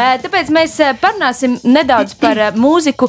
Eh, 0.00 0.16
Tāpēc 0.22 0.48
mēs 0.54 0.74
eh, 0.80 0.92
parunāsim 1.00 1.56
nedaudz 1.66 2.14
par 2.20 2.38
eh, 2.40 2.52
mūziku, 2.56 3.08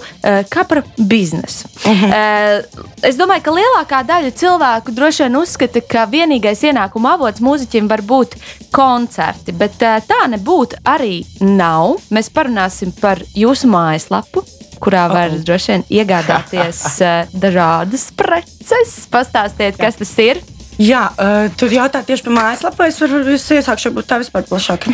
kā 0.51 0.63
par 0.67 0.81
biznesu. 0.97 1.69
Eh, 1.87 2.63
Es 3.01 3.15
domāju, 3.17 3.41
ka 3.47 3.53
lielākā 3.55 3.99
daļa 4.05 4.31
cilvēku 4.37 4.93
droši 4.93 5.23
vien 5.25 5.37
uzskata, 5.39 5.81
ka 5.81 6.03
vienīgais 6.11 6.61
ienākuma 6.69 7.15
avots 7.15 7.41
mūziķim 7.41 7.87
var 7.89 8.03
būt 8.05 8.35
koncerti, 8.75 9.55
bet 9.57 9.79
tā 9.81 10.19
nebūtu 10.29 10.81
arī 10.85 11.21
nav. 11.41 11.95
Mēs 12.13 12.29
parunāsim 12.33 12.91
par 13.01 13.23
jūsu 13.33 13.69
mājaslapu. 13.73 14.43
Kurā 14.81 15.05
var 15.11 15.29
Uh-oh. 15.29 15.43
droši 15.45 15.75
vien 15.75 15.83
iegādāties 16.01 16.81
eh, 17.05 17.31
dažādas 17.37 18.07
preces. 18.17 18.95
Pastāstiet, 19.11 19.77
kas 19.79 19.99
tas 19.99 20.13
ir. 20.23 20.41
Jā, 20.81 21.03
uh, 21.13 21.49
tur 21.59 21.73
jautā 21.73 22.01
tieši 22.05 22.25
par 22.25 22.37
mājaslapu. 22.39 22.87
Es 22.87 22.97
varu 23.01 23.21
es 23.35 23.45
iesākšu 23.53 23.91
varbūt 23.91 24.07
tā 24.09 24.17
vispār 24.23 24.47
plašāk. 24.49 24.87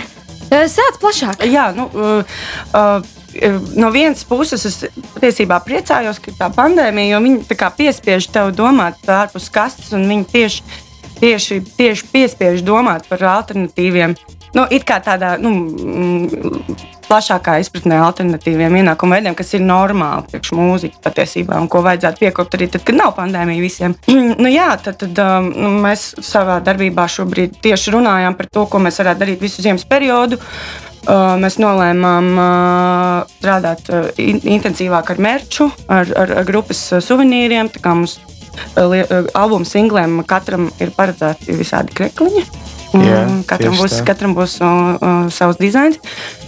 Eh, 0.47 0.65
Sāc 0.71 0.99
plašāk. 0.99 1.45
Jā, 1.47 1.69
nu, 1.75 1.87
uh, 1.93 2.41
uh, 2.75 3.15
no 3.79 3.91
vienas 3.95 4.25
puses 4.27 4.65
es 4.67 4.77
patiesībā 5.13 5.59
priecājos, 5.63 6.19
ka 6.23 6.33
tā 6.39 6.49
pandēmija, 6.55 7.13
jo 7.13 7.23
viņi 7.23 7.57
piespiež 7.79 8.29
tev 8.33 8.51
domāt 8.55 8.99
ārpus 9.07 9.49
kastes, 9.53 9.93
un 9.95 10.07
viņi 10.09 10.27
tieši, 10.33 10.63
tieši, 11.21 11.61
tieši 11.79 12.11
piespiež 12.13 12.63
domāt 12.67 13.07
par 13.07 13.23
alternatīviem. 13.37 14.15
Nu, 14.55 14.65
it 14.71 14.87
kā 14.87 15.01
tādā 15.03 15.35
nu, 15.39 15.51
mm, 15.51 16.96
plašākā 17.07 17.57
izpratnē, 17.61 17.97
alternatīviem 18.03 18.79
ienākumu 18.81 19.17
veidiem, 19.17 19.35
kas 19.37 19.53
ir 19.55 19.63
normāli 19.65 20.27
priekš 20.31 20.53
mūziķa 20.57 21.01
patiesībā, 21.05 21.59
un 21.61 21.69
ko 21.71 21.81
vajadzētu 21.85 22.23
piekopt 22.23 22.57
arī 22.57 22.69
tad, 22.73 22.83
kad 22.87 22.99
nav 22.99 23.13
pandēmija 23.17 23.63
visiem. 23.63 23.95
nu, 24.43 24.51
jā, 24.51 24.69
tad, 24.83 24.99
tad 25.03 25.21
um, 25.23 25.49
nu, 25.55 25.71
mēs 25.85 26.09
savā 26.25 26.59
darbībā 26.65 27.07
šobrīd 27.11 27.59
tieši 27.63 27.95
runājām 27.95 28.37
par 28.39 28.51
to, 28.51 28.67
ko 28.69 28.81
mēs 28.83 28.99
varētu 29.03 29.23
darīt 29.23 29.43
visu 29.43 29.65
ziemas 29.65 29.87
periodu. 29.87 30.39
Uh, 31.07 31.37
mēs 31.39 31.55
nolēmām 31.63 32.25
uh, 32.35 33.35
strādāt 33.37 33.85
uh, 33.95 34.09
in 34.19 34.41
intensīvāk 34.57 35.13
ar 35.13 35.21
merču, 35.23 35.69
ar, 35.87 36.09
ar, 36.19 36.33
ar 36.41 36.47
grupas 36.47 36.81
suvenīriem. 37.05 37.71
Tā 37.71 37.83
kā 37.83 37.95
mums 37.95 38.17
albuma 39.37 39.67
singliem 39.69 40.19
katram 40.27 40.71
ir 40.81 40.91
paredzēti 40.97 41.55
visādi 41.55 41.95
krekliņi. 41.95 42.43
Un 42.97 43.03
Jā, 43.03 43.21
katram, 43.47 43.75
tieši 43.75 43.83
būs, 43.83 43.95
katram 44.07 44.35
būs 44.35 44.57
uh, 44.63 45.29
savs 45.31 45.59
dizains. 45.61 45.99
Uh, 46.01 46.46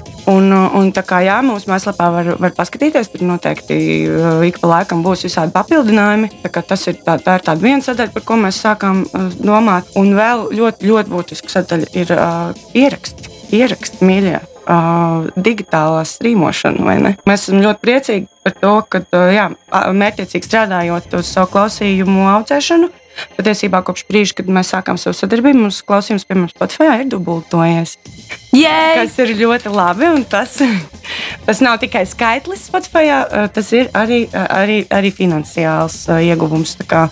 un 0.79 0.91
tā 0.95 1.03
kā 1.07 1.21
jā, 1.25 1.39
mūsu 1.45 1.69
mājaslapā 1.71 2.09
var, 2.13 2.31
var 2.41 2.53
paskatīties, 2.57 3.11
tur 3.13 3.25
noteikti 3.29 3.79
uh, 4.09 4.43
ik 4.47 4.59
pa 4.61 4.71
laikam 4.73 5.03
būs 5.05 5.25
visādi 5.27 5.55
papildinājumi. 5.55 6.31
Tas 6.59 6.85
ir, 6.91 6.99
tā, 7.05 7.17
tā 7.23 7.39
ir 7.39 7.45
tāda 7.47 7.63
viena 7.63 7.85
sadaļa, 7.85 8.13
par 8.15 8.27
ko 8.27 8.39
mēs 8.43 8.61
sākām 8.65 9.03
uh, 9.07 9.27
domāt. 9.39 9.89
Un 9.99 10.13
vēl 10.17 10.49
ļoti, 10.59 10.89
ļoti 10.91 11.15
būtiska 11.15 11.55
sadaļa 11.57 11.91
ir 11.97 12.15
uh, 12.15 12.69
ieraksti, 12.77 13.35
ieraksti 13.61 14.05
mīļie. 14.05 14.39
Uh, 14.69 15.25
digitālā 15.33 16.03
strīmošana? 16.05 17.15
Mēs 17.25 17.47
esam 17.47 17.63
ļoti 17.63 17.81
priecīgi 17.81 18.27
par 18.45 18.53
to, 18.53 18.73
ka 18.85 18.99
uh, 19.01 19.31
jā, 19.33 19.47
mērķiecīgi 19.97 20.45
strādājot 20.45 21.15
uz 21.17 21.31
savu 21.33 21.49
klausījumu 21.55 22.27
audzēšanu, 22.35 22.91
patiesībā 23.39 23.81
kopš 23.87 24.05
brīža, 24.11 24.35
kad 24.37 24.51
mēs 24.53 24.69
sākām 24.75 24.99
savu 25.01 25.17
sadarbību, 25.17 25.63
mums 25.63 25.81
klausījums, 25.87 26.27
piemēram, 26.29 26.51
Spotify 26.53 26.99
ir 26.99 27.09
dubultojies 27.09 27.95
Jē, 28.53 28.77
kas 28.99 29.17
ir 29.23 29.33
ļoti 29.39 29.73
labi. 29.73 30.05
un 30.13 30.27
Tas, 30.29 30.59
tas 31.47 31.63
nav 31.65 31.81
tikai 31.81 32.05
skaitlis 32.09 32.67
Spotify, 32.69 33.09
tas 33.53 33.73
ir 33.73 33.89
arī, 33.97 34.27
arī, 34.33 34.83
arī 34.93 35.13
finansiāls 35.17 36.03
ieguvums. 36.19 36.77
Kā, 36.89 37.07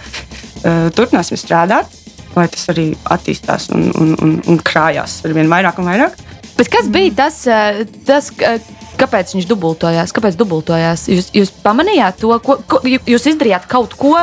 turpināsim 0.93 1.41
strādāt, 1.41 1.89
lai 2.38 2.48
tas 2.54 2.70
arī 2.74 2.91
attīstās 3.17 3.72
un, 3.74 3.89
un, 3.98 4.15
un, 4.22 4.39
un 4.46 4.62
krājās 4.62 5.24
ar 5.26 5.34
vien 5.38 5.50
vairāk 5.50 5.82
un 5.82 5.89
vairāk. 5.89 6.26
Bet 6.58 6.70
kas 6.74 6.89
bija 6.89 7.13
tas, 7.15 7.39
eh, 7.48 7.84
tas 8.06 8.32
eh, 8.39 8.60
kāpēc 8.98 9.36
viņš 9.36 9.48
dubultojās? 9.50 10.13
Kāpēc 10.15 10.38
dubultojās? 10.39 11.08
Jūs, 11.12 11.32
jūs 11.34 11.52
pamanījāt 11.63 12.20
to, 12.24 12.34
ko, 12.39 12.58
ko 12.67 12.82
jū- 12.84 13.04
jūs 13.06 13.28
izdarījāt 13.34 13.67
kaut 13.70 13.93
ko, 13.98 14.15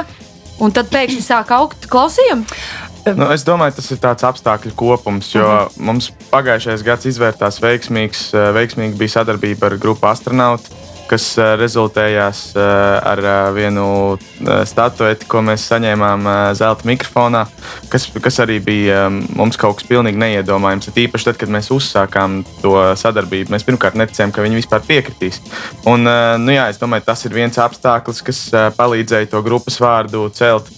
un 0.61 0.73
tad 0.75 0.91
pēkšņi 0.91 1.23
sāk 1.23 1.51
augt 1.55 1.87
klausījumi? 1.91 2.45
Nu, 3.05 3.27
es 3.35 3.43
domāju, 3.45 3.75
tas 3.77 3.91
ir 3.93 3.99
tāds 4.01 4.25
apstākļu 4.25 4.73
kopums, 4.81 5.35
jo 5.35 5.45
uh 5.45 5.67
-huh. 5.67 5.73
mums 5.77 6.11
pagājušais 6.31 6.83
gads 6.83 7.05
izvērtās 7.07 7.61
veiksmīgs. 7.61 8.33
eh, 8.35 8.53
Veiksmīgi 8.57 8.97
bija 8.97 9.09
sadarbība 9.21 9.67
ar 9.67 9.77
grupu 9.77 10.07
astronautu, 10.07 10.71
kas 11.09 11.27
eh, 11.39 11.55
rezultējās 11.61 12.41
eh, 12.57 12.65
ar 13.13 13.21
eh, 13.21 13.39
vienu 13.57 13.87
statueti, 14.69 15.27
ko 15.31 15.41
mēs 15.45 15.65
saņēmām 15.71 16.27
zelta 16.59 16.87
mikrofonā, 16.89 17.45
kas, 17.93 18.07
kas 18.23 18.41
arī 18.45 18.59
bija 18.65 19.07
mums 19.11 19.59
kaut 19.61 19.79
kas 19.79 19.89
pilnīgi 19.89 20.21
neiedomājams. 20.21 20.91
Ir 20.91 21.03
Īpaši 21.05 21.29
tad, 21.29 21.39
kad 21.41 21.53
mēs 21.53 21.71
uzsākām 21.75 22.43
to 22.61 22.75
sadarbību, 22.99 23.53
mēs 23.55 23.67
pirmkārt 23.67 23.99
neticējām, 24.01 24.35
ka 24.35 24.45
viņi 24.45 24.61
vispār 24.61 24.85
piekritīs. 24.87 25.41
Un, 25.91 26.07
nu, 26.43 26.55
jā, 26.55 26.69
es 26.73 26.81
domāju, 26.81 27.07
tas 27.09 27.25
ir 27.29 27.37
viens 27.37 27.59
apstākļus, 27.61 28.23
kas 28.27 28.43
palīdzēja 28.79 29.33
to 29.33 29.43
grupas 29.47 29.81
vārdu 29.83 30.27
celt. 30.37 30.71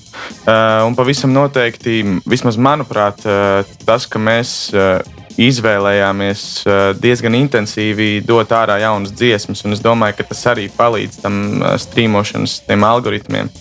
Un 0.47 0.97
pavisam 0.97 1.35
noteikti, 1.35 2.01
vismaz 2.29 2.59
manuprāt, 2.61 3.23
tas, 3.87 4.09
ka 4.11 4.23
mēs 4.23 4.57
izvēlējāmies 5.43 6.43
uh, 6.65 6.81
diezgan 7.01 7.37
intensīvi 7.39 8.23
dot 8.27 8.55
ārā 8.57 8.79
jaunas 8.83 9.13
dziesmas, 9.17 9.65
un 9.67 9.77
es 9.77 9.85
domāju, 9.85 10.19
ka 10.19 10.31
tas 10.33 10.43
arī 10.53 10.69
palīdz 10.73 11.23
tam 11.23 11.41
uh, 11.61 11.75
strīmošanas 11.81 12.63
algoritmiem. 12.87 13.53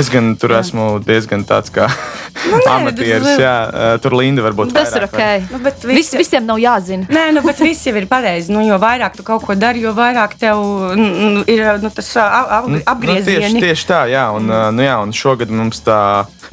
Es 0.00 0.08
gan 0.12 0.32
tur 0.40 0.54
jā. 0.54 0.62
esmu 0.64 0.86
diezgan 1.04 1.42
tāds 1.48 1.72
kā 1.74 1.86
Nu, 2.40 2.56
nē, 2.56 2.70
amatieris. 2.78 3.34
Jā, 3.42 3.54
tur 4.00 4.14
Linda 4.16 4.42
varbūt 4.46 4.72
Tas 4.72 4.94
ir 4.96 5.04
vairāk 5.04 5.12
var- 5.12 5.20
ok. 5.42 5.50
Nu, 5.52 5.58
bet 5.64 5.82
Vis, 5.84 5.96
visi- 5.98 6.20
visiem 6.22 6.46
nav 6.48 6.60
jāzina. 6.62 7.04
Nē, 7.10 7.24
nu, 7.36 7.42
bet 7.44 7.60
viss 7.60 7.84
jau 7.86 7.92
ir 7.98 8.06
pareizi. 8.10 8.52
Nu, 8.54 8.62
jo 8.64 8.78
vairāk 8.80 9.18
tu 9.18 9.26
kaut 9.26 9.44
ko 9.44 9.56
dari, 9.58 9.82
jo 9.84 9.92
vairāk 9.96 10.36
tev 10.40 10.60
mm, 10.96 11.42
ir 11.50 11.64
nu, 11.82 11.90
tas 11.92 12.08
ap, 12.22 12.48
ap, 12.60 12.68
Nu, 12.70 12.80
apgriezieni. 12.94 13.60
tieši, 13.60 13.62
tieši 13.66 13.88
tā, 13.90 14.00
jā. 14.12 14.24
Un, 14.36 14.48
mm. 14.48 14.78
nu, 14.78 14.86
jā, 14.86 14.96
un 15.04 15.12
šogad 15.16 15.52
mums 15.52 15.82
tā 15.84 15.98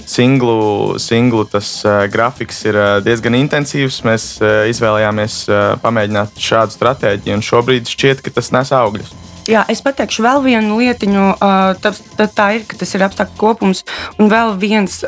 singlu, 0.05 0.97
singlu 1.01 1.45
tas, 1.49 1.69
uh, 1.85 2.03
grafiks 2.11 2.63
ir 2.67 2.75
uh, 2.77 2.97
diezgan 3.05 3.37
intensīvs. 3.39 4.01
Mēs 4.07 4.27
uh, 4.41 4.65
izvēlējāmies 4.73 5.39
uh, 5.51 5.61
pamēģināt 5.85 6.35
šādu 6.41 6.75
stratēģiju, 6.75 7.37
un 7.39 7.45
šobrīd 7.45 7.89
šķiet, 7.93 8.25
ka 8.25 8.33
tas 8.41 8.51
nes 8.55 8.73
augļus. 8.75 9.13
Jā, 9.47 9.63
es 9.71 9.79
pateikšu 9.85 10.25
vēl 10.25 10.41
vienu 10.43 10.77
lietiņu. 10.81 11.25
Tas, 11.83 12.01
tā, 12.35 12.47
ir, 12.57 12.65
ka 12.67 12.79
tas 12.79 12.91
ir 12.97 13.05
apstākļu 13.07 13.39
kopums. 13.39 13.83
Un 14.19 14.27
vēl 14.31 14.53
viens 14.59 14.99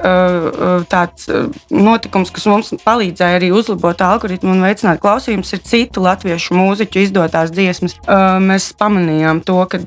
tāds 0.92 1.28
notikums, 1.74 2.32
kas 2.36 2.48
mums 2.50 2.72
palīdzēja 2.86 3.40
arī 3.40 3.52
uzlabot 3.56 4.00
algoritmu 4.06 4.54
un 4.54 4.64
veicināt 4.64 5.02
klausījumus, 5.04 5.52
ir 5.56 5.64
citu 5.68 6.04
latviešu 6.06 6.56
mūziķu 6.56 7.04
izdotās 7.04 7.52
dziesmas. 7.56 7.98
Mēs 8.44 8.72
pamanījām 8.80 9.44
to, 9.48 9.60
ka, 9.72 9.82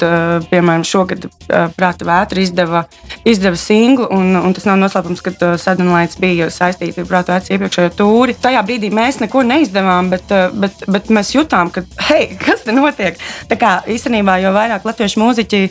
piemēram, 0.50 0.84
šogad 0.86 1.28
Prāta 1.76 2.06
vētra 2.08 2.42
izdeva, 2.42 2.84
izdeva 3.28 3.58
singlu, 3.58 4.08
un, 4.12 4.36
un 4.36 4.56
tas 4.56 4.66
nav 4.68 4.78
noslēpums, 4.82 5.24
ka 5.24 5.54
Sadonlaits 5.60 6.20
bija 6.20 6.50
saistīta 6.52 7.02
ar 7.02 7.08
Prāta 7.08 7.36
vētra 7.36 7.56
iepriekšējo 7.56 7.94
tūri. 7.96 8.36
Tajā 8.42 8.62
brīdī 8.68 8.92
mēs 8.94 9.22
neko 9.22 9.44
neizdevām, 9.48 10.12
bet, 10.12 10.32
bet, 10.60 10.84
bet 10.92 11.10
mēs 11.14 11.32
jutām, 11.36 11.72
ka, 11.72 11.84
hei, 12.10 12.32
kas 12.40 12.66
te 12.66 12.76
notiek? 12.76 13.20
Tā 13.50 13.58
kā 13.60 13.74
īstenībā 13.90 14.41
jo 14.42 14.52
vairāk 14.54 14.86
latviešu 14.88 15.22
mūziķi 15.22 15.62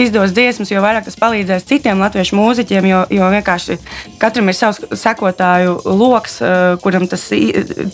izdos 0.00 0.34
dziesmas, 0.36 0.72
jo 0.72 0.82
vairāk 0.84 1.06
tas 1.08 1.18
palīdzēs 1.20 1.68
citiem 1.68 2.02
latviešu 2.02 2.38
mūziķiem, 2.38 2.90
jo, 2.90 3.04
jo 3.18 3.30
vienkārši 3.36 3.78
katram 4.22 4.50
ir 4.50 4.58
savs 4.58 4.82
sekotāju 5.02 5.78
lokus, 5.86 6.40
kuram 6.84 7.08
tas 7.10 7.28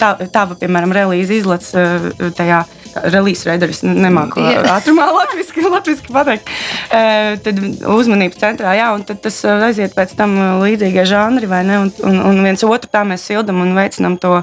tā, 0.01 0.15
tava, 0.33 0.59
piemēram, 0.61 0.95
relīze 0.97 1.41
izlaiž 1.43 2.35
tajā. 2.39 2.65
Relīzes 2.97 3.45
reiders 3.45 3.83
nemāku 3.85 4.41
ātrumā 4.73 5.05
latviešu, 5.19 5.69
latviešu 5.69 6.15
pateikt. 6.15 6.49
Eh, 6.89 7.37
Tad 7.45 7.61
uzmanības 7.93 8.41
centrā, 8.41 8.73
jā, 8.79 8.89
un 8.97 9.05
tad 9.05 9.21
tas 9.25 9.43
eh, 9.45 9.65
aiziet 9.69 9.97
pēc 9.97 10.15
tam 10.19 10.37
eh, 10.39 10.53
līdzīgie 10.65 11.05
žanri, 11.09 11.51
vai 11.51 11.63
ne? 11.69 11.81
Un, 11.85 11.93
un, 12.09 12.21
un 12.31 12.43
viens 12.47 12.65
otru 12.67 12.91
tā 12.93 13.05
mēs 13.09 13.27
sildam 13.29 13.61
un 13.65 13.75
veicinam 13.77 14.17
to, 14.21 14.39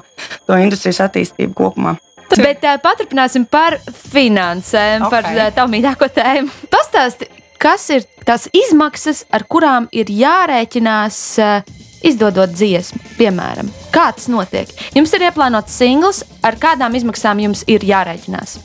to 0.47 0.59
industrijas 0.61 1.01
attīstību 1.07 1.57
kopumā. 1.57 1.97
Bet 2.39 2.65
uh, 2.65 2.79
paturpināsim 2.81 3.45
par 3.49 3.77
finansēm, 4.13 5.05
okay. 5.07 5.13
par 5.13 5.29
uh, 5.29 5.47
tavu 5.55 5.73
mīļāko 5.75 6.09
tēmu. 6.15 6.51
Pastāsti, 6.73 7.29
kas 7.61 7.87
ir 7.93 8.05
tās 8.25 8.47
izmaksas, 8.55 9.23
ar 9.33 9.45
kurām 9.49 9.87
ir 9.95 10.11
jārēķinās 10.11 11.21
uh, 11.43 11.73
izdodot 12.03 12.53
dziesmu, 12.55 12.99
piemēram? 13.19 13.69
Kā 13.93 14.09
tas 14.15 14.29
notiek? 14.31 14.71
Jums 14.97 15.13
ir 15.15 15.27
ieplānots 15.29 15.77
singls, 15.79 16.23
ar 16.43 16.57
kādām 16.59 16.95
izmaksām 16.99 17.41
jums 17.43 17.63
ir 17.71 17.85
jārēķinās? 17.87 18.57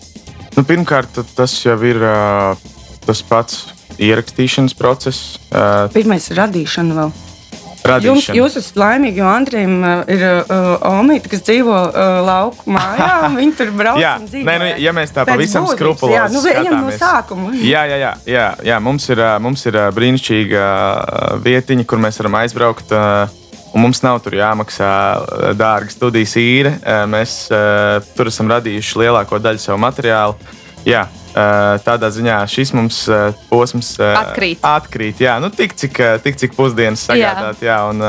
Nu, 0.57 0.65
pirmkārt, 0.67 1.21
tas 1.39 1.55
jau 1.63 1.77
ir 1.87 2.03
uh, 2.03 2.59
tas 3.07 3.23
pats 3.23 3.69
ierakstīšanas 3.99 4.75
process. 4.79 5.39
Uh, 5.51 5.87
Pirmais 5.95 6.31
ir 6.31 6.41
radīšana 6.43 6.99
vēl. 6.99 7.17
Jums, 7.89 8.27
radīšana. 8.29 8.37
jūs 8.39 8.57
esat 8.61 8.77
laimīgi, 8.83 9.21
jo 9.23 9.27
Andrejam 9.33 9.75
uh, 9.81 10.03
ir 10.13 10.23
uh, 10.29 10.87
Omīte, 10.93 11.31
kas 11.33 11.43
dzīvo 11.47 11.75
uh, 11.89 12.21
lauku 12.27 12.71
mājā. 12.77 13.09
un 13.31 13.37
Viņi 13.41 13.57
tur 13.59 13.73
brauc 13.79 14.01
Jā, 14.03 14.15
un 14.21 14.29
dzīvo. 14.29 14.45
nē, 14.49 14.57
nu, 14.63 14.69
ja 14.85 14.93
mēs 14.97 15.15
tā 15.17 15.25
Pēc 15.25 15.33
pavisam 15.35 15.67
būtības, 15.67 15.79
skrupulozi 15.81 16.17
jā, 16.19 16.29
nu, 16.35 16.45
ejam 16.53 16.79
no 16.79 16.93
skatāmies. 16.93 17.03
sākuma. 17.03 17.53
Jā, 17.59 17.83
jā, 17.91 17.99
jā, 18.05 18.13
jā, 18.35 18.47
jā. 18.73 18.79
Mums 18.85 19.09
ir, 19.11 19.25
ā, 19.25 19.35
mums 19.43 19.67
ir 19.71 19.81
ā, 19.81 19.89
brīnišķīga 19.97 20.65
vietiņa, 21.45 21.85
kur 21.89 21.99
mēs 22.03 22.21
varam 22.23 22.39
aizbraukt. 22.45 22.93
ā, 22.95 23.29
Un 23.77 23.83
mums 23.85 23.99
nav 24.01 24.17
tur 24.25 24.33
jāmaksā 24.33 24.87
dārga 25.61 25.93
studijas 25.93 26.33
īre. 26.41 26.71
Mēs 27.13 27.35
ā, 27.53 28.01
tur 28.17 28.31
esam 28.31 28.49
radījuši 28.49 28.97
lielāko 29.03 29.37
daļu 29.45 29.61
savu 29.61 29.77
materiālu. 29.83 30.39
Jā, 30.89 31.03
tādā 31.85 32.11
ziņā 32.15 32.39
šis 32.51 32.73
mums 32.77 33.01
ā, 33.11 33.33
posms 33.51 33.95
ā, 34.01 34.13
Atkrīt. 34.23 34.63
atkrīt 34.65 35.23
jā, 35.23 35.39
nu, 35.43 35.51
tik, 35.55 35.75
cik, 35.79 36.01
tik 36.25 36.39
cik 36.41 36.57
pusdienas 36.59 37.05
sagādāt. 37.09 37.63
Jā. 37.65 37.69
Jā, 37.69 37.79
un, 37.91 38.01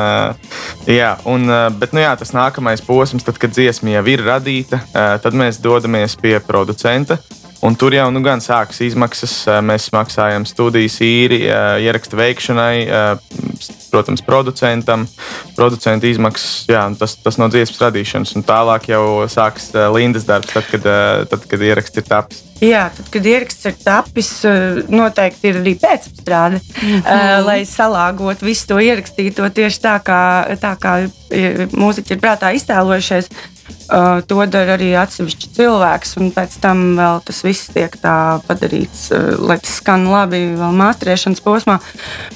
jā, 0.90 1.10
un, 1.30 1.50
bet 1.80 1.96
nu, 1.96 2.04
jā, 2.04 2.14
tas 2.20 2.32
nākamais 2.36 2.84
posms, 2.86 3.26
tad, 3.28 3.40
kad 3.42 3.54
dziesma 3.56 3.98
jau 3.98 4.06
ir 4.14 4.24
radīta, 4.26 4.82
tad 4.94 5.36
mēs 5.38 5.60
dodamies 5.64 6.16
pie 6.20 6.38
producenta. 6.44 7.20
Un 7.62 7.76
tur 7.76 7.92
jau 7.92 8.08
nu, 8.14 8.22
gan 8.24 8.40
sākas 8.40 8.80
izmaksas. 8.86 9.34
Mēs 9.66 9.90
maksājam 9.92 10.46
studijas 10.48 10.96
īri, 11.04 11.42
ā, 11.52 11.76
ierakstu 11.84 12.16
veikšanai, 12.20 12.76
protams, 13.92 14.24
producentam, 14.24 15.04
producentu 15.58 16.08
izmaksas, 16.08 16.70
jā, 16.70 16.86
tas, 17.00 17.18
tas 17.20 17.40
no 17.42 17.50
dziesmas 17.52 17.82
radīšanas. 17.84 18.36
Un 18.40 18.46
tālāk 18.48 18.88
jau 18.94 19.04
sākas 19.32 19.74
Lindas 19.96 20.28
darbs, 20.30 20.54
tad, 20.54 20.70
kad, 20.72 20.88
tad, 21.32 21.50
kad 21.52 21.66
ieraksts 21.68 22.00
ir 22.00 22.08
tapis. 22.08 22.42
Jā, 22.64 22.86
tad, 22.96 23.12
kad 23.12 23.28
ieraksts 23.28 23.68
ir 23.68 23.78
tapis, 23.84 24.32
noteikti 24.92 25.52
ir 25.52 25.62
arī 25.62 25.76
pēcapstrāde, 25.80 26.64
mm. 26.64 26.98
-hmm. 27.04 27.46
lai 27.48 27.60
salāgotu 27.68 28.48
visu 28.48 28.68
to 28.72 28.80
ierakstīto 28.80 29.48
tieši 29.50 29.84
tā, 29.84 30.00
kā, 30.04 30.24
tā 30.60 30.76
kā 30.80 30.98
mūziķi 31.76 32.16
ir 32.16 32.24
prātā 32.24 32.56
iztēlojušies. 32.56 33.32
Uh, 33.90 34.20
to 34.30 34.38
dara 34.46 34.76
arī 34.76 34.92
atsevišķi 35.02 35.48
cilvēks, 35.56 36.12
un 36.22 36.30
pēc 36.36 36.60
tam 36.62 36.84
vēl 37.00 37.24
tas 37.26 37.40
viss 37.42 37.72
tiek 37.74 37.96
padarīts, 38.46 39.08
uh, 39.10 39.32
lai 39.42 39.58
tas 39.64 39.80
skan 39.80 40.06
labi 40.12 40.44
vēl 40.60 40.78
mākslinieks 40.78 41.42
posmā. 41.42 41.80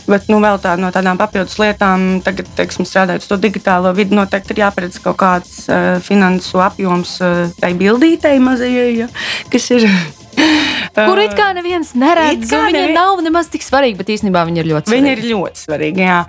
Bet 0.10 0.32
nu, 0.34 0.40
vēl 0.42 0.58
tā, 0.64 0.74
no 0.82 0.90
tādām 0.96 1.22
papildus 1.22 1.60
lietām, 1.62 2.24
tagad, 2.26 2.50
teiksim, 2.58 2.88
strādājot 2.90 3.30
to 3.30 3.38
digitālo 3.46 3.94
vidi, 3.94 4.18
noteikti 4.18 4.58
ir 4.58 4.64
jāparedz 4.66 4.98
kaut 5.06 5.22
kāds 5.22 5.62
uh, 5.70 6.02
finansu 6.02 6.64
apjoms 6.64 7.20
tai 7.62 7.76
bildītei 7.78 8.42
mazajai, 8.42 8.90
ja, 9.04 9.10
kas 9.54 9.70
ir. 9.78 9.90
Kur 10.94 11.20
it 11.24 11.34
kā 11.38 11.50
neviens 11.58 11.94
neredz, 11.98 12.46
kā 12.52 12.60
viņa 12.68 12.76
nevi- 12.76 12.96
nav 12.96 13.22
nemaz 13.26 13.50
tik 13.54 13.66
svarīga, 13.66 13.98
bet 14.02 14.12
īstenībā 14.14 14.44
viņa 14.50 14.62
ir 14.62 14.70
ļoti 14.70 14.90
svarīga. 14.92 15.02
Viņa 15.02 15.16
ir 15.16 15.24
ļoti 15.32 15.64
svarīga. 15.64 16.06
Jā. 16.06 16.20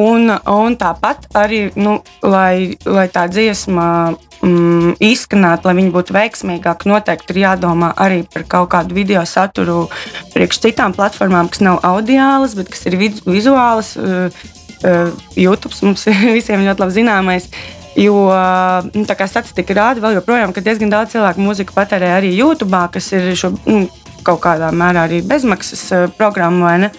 Un, 0.00 0.28
un 0.50 0.76
tāpat 0.80 1.28
arī, 1.40 1.60
nu, 1.80 1.96
lai, 2.24 2.76
lai 2.84 3.06
tā 3.12 3.24
dziesma 3.32 3.86
mm, 4.44 4.96
izskanētu, 5.08 5.70
lai 5.70 5.76
viņa 5.80 5.94
būtu 5.94 6.16
veiksmīgāka, 6.16 6.90
noteikti 6.90 7.34
ir 7.34 7.42
jādomā 7.46 7.94
arī 7.96 8.24
par 8.28 8.44
kaut 8.56 8.72
kādu 8.74 8.96
video 8.96 9.24
saturu 9.28 9.86
priekš 10.34 10.60
citām 10.66 10.96
platformām, 10.96 11.48
kas 11.52 11.64
nav 11.64 11.80
audiālas, 11.86 12.56
bet 12.58 12.72
kas 12.74 12.84
ir 12.90 12.98
viz, 13.00 13.24
vizuālas. 13.28 13.94
Uh, 13.96 14.28
uh, 14.84 15.12
YouTube 15.36 15.74
mums 15.82 16.04
visiem 16.36 16.64
ļoti 16.66 16.84
labi 16.84 16.98
zināmais. 16.98 17.48
Jo 17.94 18.14
nu, 18.90 19.04
tā 19.06 19.26
statistika 19.30 19.76
rāda, 19.76 20.02
vēl 20.02 20.16
joprojām, 20.18 20.52
ka 20.54 20.62
diezgan 20.64 20.90
daudz 20.90 21.14
cilvēku 21.14 21.42
mūziku 21.44 21.76
patērē 21.76 22.16
arī 22.16 22.32
YouTube, 22.34 22.80
kas 22.90 23.12
ir 23.14 23.28
šo, 23.38 23.52
nu, 23.68 23.84
kaut 24.26 24.40
kādā 24.42 24.72
mērā 24.74 25.04
arī 25.06 25.20
bezmaksas 25.26 25.84
uh, 25.92 26.08
programma. 26.18 26.74
vai? 26.74 26.90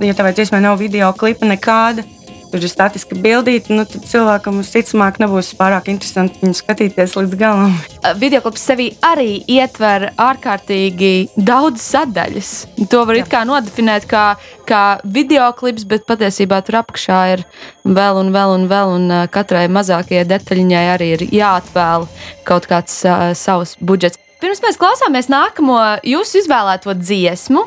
Ja 0.00 0.14
tev 0.16 0.30
dziesmai 0.32 0.62
nav 0.64 0.78
video 0.80 1.10
klipa 1.12 1.44
nekāda, 1.44 2.06
tur 2.50 2.64
ir 2.64 2.70
statiska 2.70 3.16
bildīte, 3.22 3.72
nu, 3.74 3.84
tad 3.88 4.04
cilvēkam 4.08 4.60
visticamāk 4.60 5.20
nebūs 5.22 5.52
pārāk 5.58 5.90
interesanti 5.92 6.42
viņu 6.42 6.58
skatīties 6.58 7.16
līdz 7.18 7.36
galam. 7.40 7.76
Videoklips 8.22 8.64
sevī 8.70 8.90
arī 9.06 9.40
ietver 9.50 10.10
ārkārtīgi 10.20 11.12
daudz 11.36 11.84
sadaļas. 11.86 12.52
To 12.90 13.04
var 13.08 13.20
kā 13.30 13.44
nodefinēt 13.48 14.08
kā, 14.10 14.24
kā 14.68 14.84
videoklips, 15.04 15.86
bet 15.88 16.08
patiesībā 16.08 16.62
tur 16.66 16.80
apakšā 16.82 17.20
ir 17.36 17.44
vēl 17.84 18.24
un 18.24 18.32
vēl 18.34 18.56
un 18.58 18.66
vēl, 18.70 18.96
un 18.96 19.06
uh, 19.10 19.28
katrai 19.32 19.66
mazākajai 19.72 20.26
detaļiņai 20.30 20.88
arī 20.96 21.12
ir 21.16 21.28
jāatvēl 21.30 22.08
kaut 22.48 22.68
kāds 22.70 23.02
uh, 23.06 23.30
savs 23.38 23.76
budžets. 23.80 24.20
Pirms 24.40 24.62
mēs 24.64 24.78
klausāmies 24.80 25.26
nākamo 25.28 25.76
jūsu 26.08 26.40
izvēlēto 26.40 26.94
dziesmu, 26.96 27.66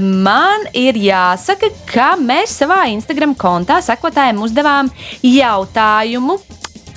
man 0.00 0.66
ir 0.74 0.94
jāsaka, 0.98 1.70
ka 1.92 2.16
mēs 2.18 2.56
savā 2.62 2.88
Instagram 2.90 3.34
kontā 3.38 3.80
sekotājiem 3.84 4.42
uzdevām 4.42 4.90
jautājumu, 5.22 6.40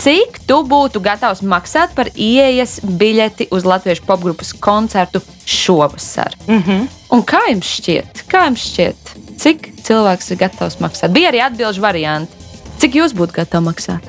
Cik 0.03 0.39
tu 0.49 0.55
būtu 0.67 0.99
gatavs 0.99 1.39
maksāt 1.47 1.93
par 1.95 2.09
ieejas 2.19 2.79
biļeti 2.83 3.45
uz 3.55 3.63
Latvijas 3.63 4.01
popgrupas 4.03 4.49
koncertu 4.59 5.21
šovasar? 5.45 6.35
Mm 6.47 6.55
Mhm. 6.55 6.71
-hmm. 6.71 6.87
Un 7.09 7.21
kā 7.21 7.39
jums 7.49 7.65
šķiet? 7.65 8.23
Kā 8.27 8.45
jums 8.45 8.65
šķiet? 8.67 8.95
Cik 9.37 9.69
cilvēks 9.83 10.31
ir 10.31 10.37
gatavs 10.37 10.79
maksāt? 10.79 11.11
Bija 11.13 11.31
arī 11.31 11.39
atbildžu 11.45 11.81
varianti. 11.81 12.33
Cik 12.77 12.95
jūs 12.95 13.13
būtu 13.13 13.31
gatavi 13.33 13.65
maksāt? 13.65 14.01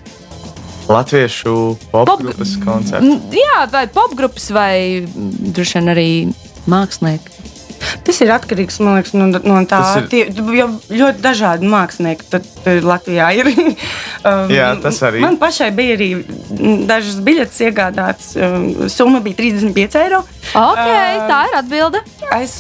Latviešu 0.89 1.77
popgrupas 1.93 2.57
koncerts. 2.65 3.07
Mm, 3.07 3.21
Jā, 3.31 3.71
vai 3.71 3.87
popgrupas, 3.87 4.51
vai 4.51 5.07
droši 5.55 5.79
vien 5.79 5.89
arī 5.95 6.35
mākslinieki. 6.67 7.34
Tas 8.05 8.21
ir 8.25 8.33
atkarīgs 8.35 8.81
liekas, 8.81 9.15
no, 9.15 9.27
no 9.33 9.61
tā, 9.71 9.81
ir- 10.01 10.09
tie, 10.13 10.23
jo 10.31 10.69
ļoti 10.91 11.25
dažādi 11.25 11.71
mākslinieki 11.71 12.29
tad, 12.31 12.49
uh, 12.65 12.81
Latvijā 12.85 13.31
ir. 13.41 13.53
Um, 14.25 14.49
Jā, 14.49 14.71
tas 14.81 14.97
arī. 15.05 15.19
Man 15.21 15.35
pašai 15.37 15.67
bija 15.77 15.99
arī 15.99 16.07
dažas 16.89 17.19
biļetes 17.21 17.59
iegādātas. 17.67 18.31
um, 18.41 18.89
Summa 18.89 19.21
bija 19.21 19.37
35 19.37 19.99
eiro. 20.01 20.23
Okay, 20.57 21.19
Ā. 21.19 21.27
tā 21.29 21.43
ir 21.51 21.59
atbilde. 21.59 22.01
Es 22.33 22.55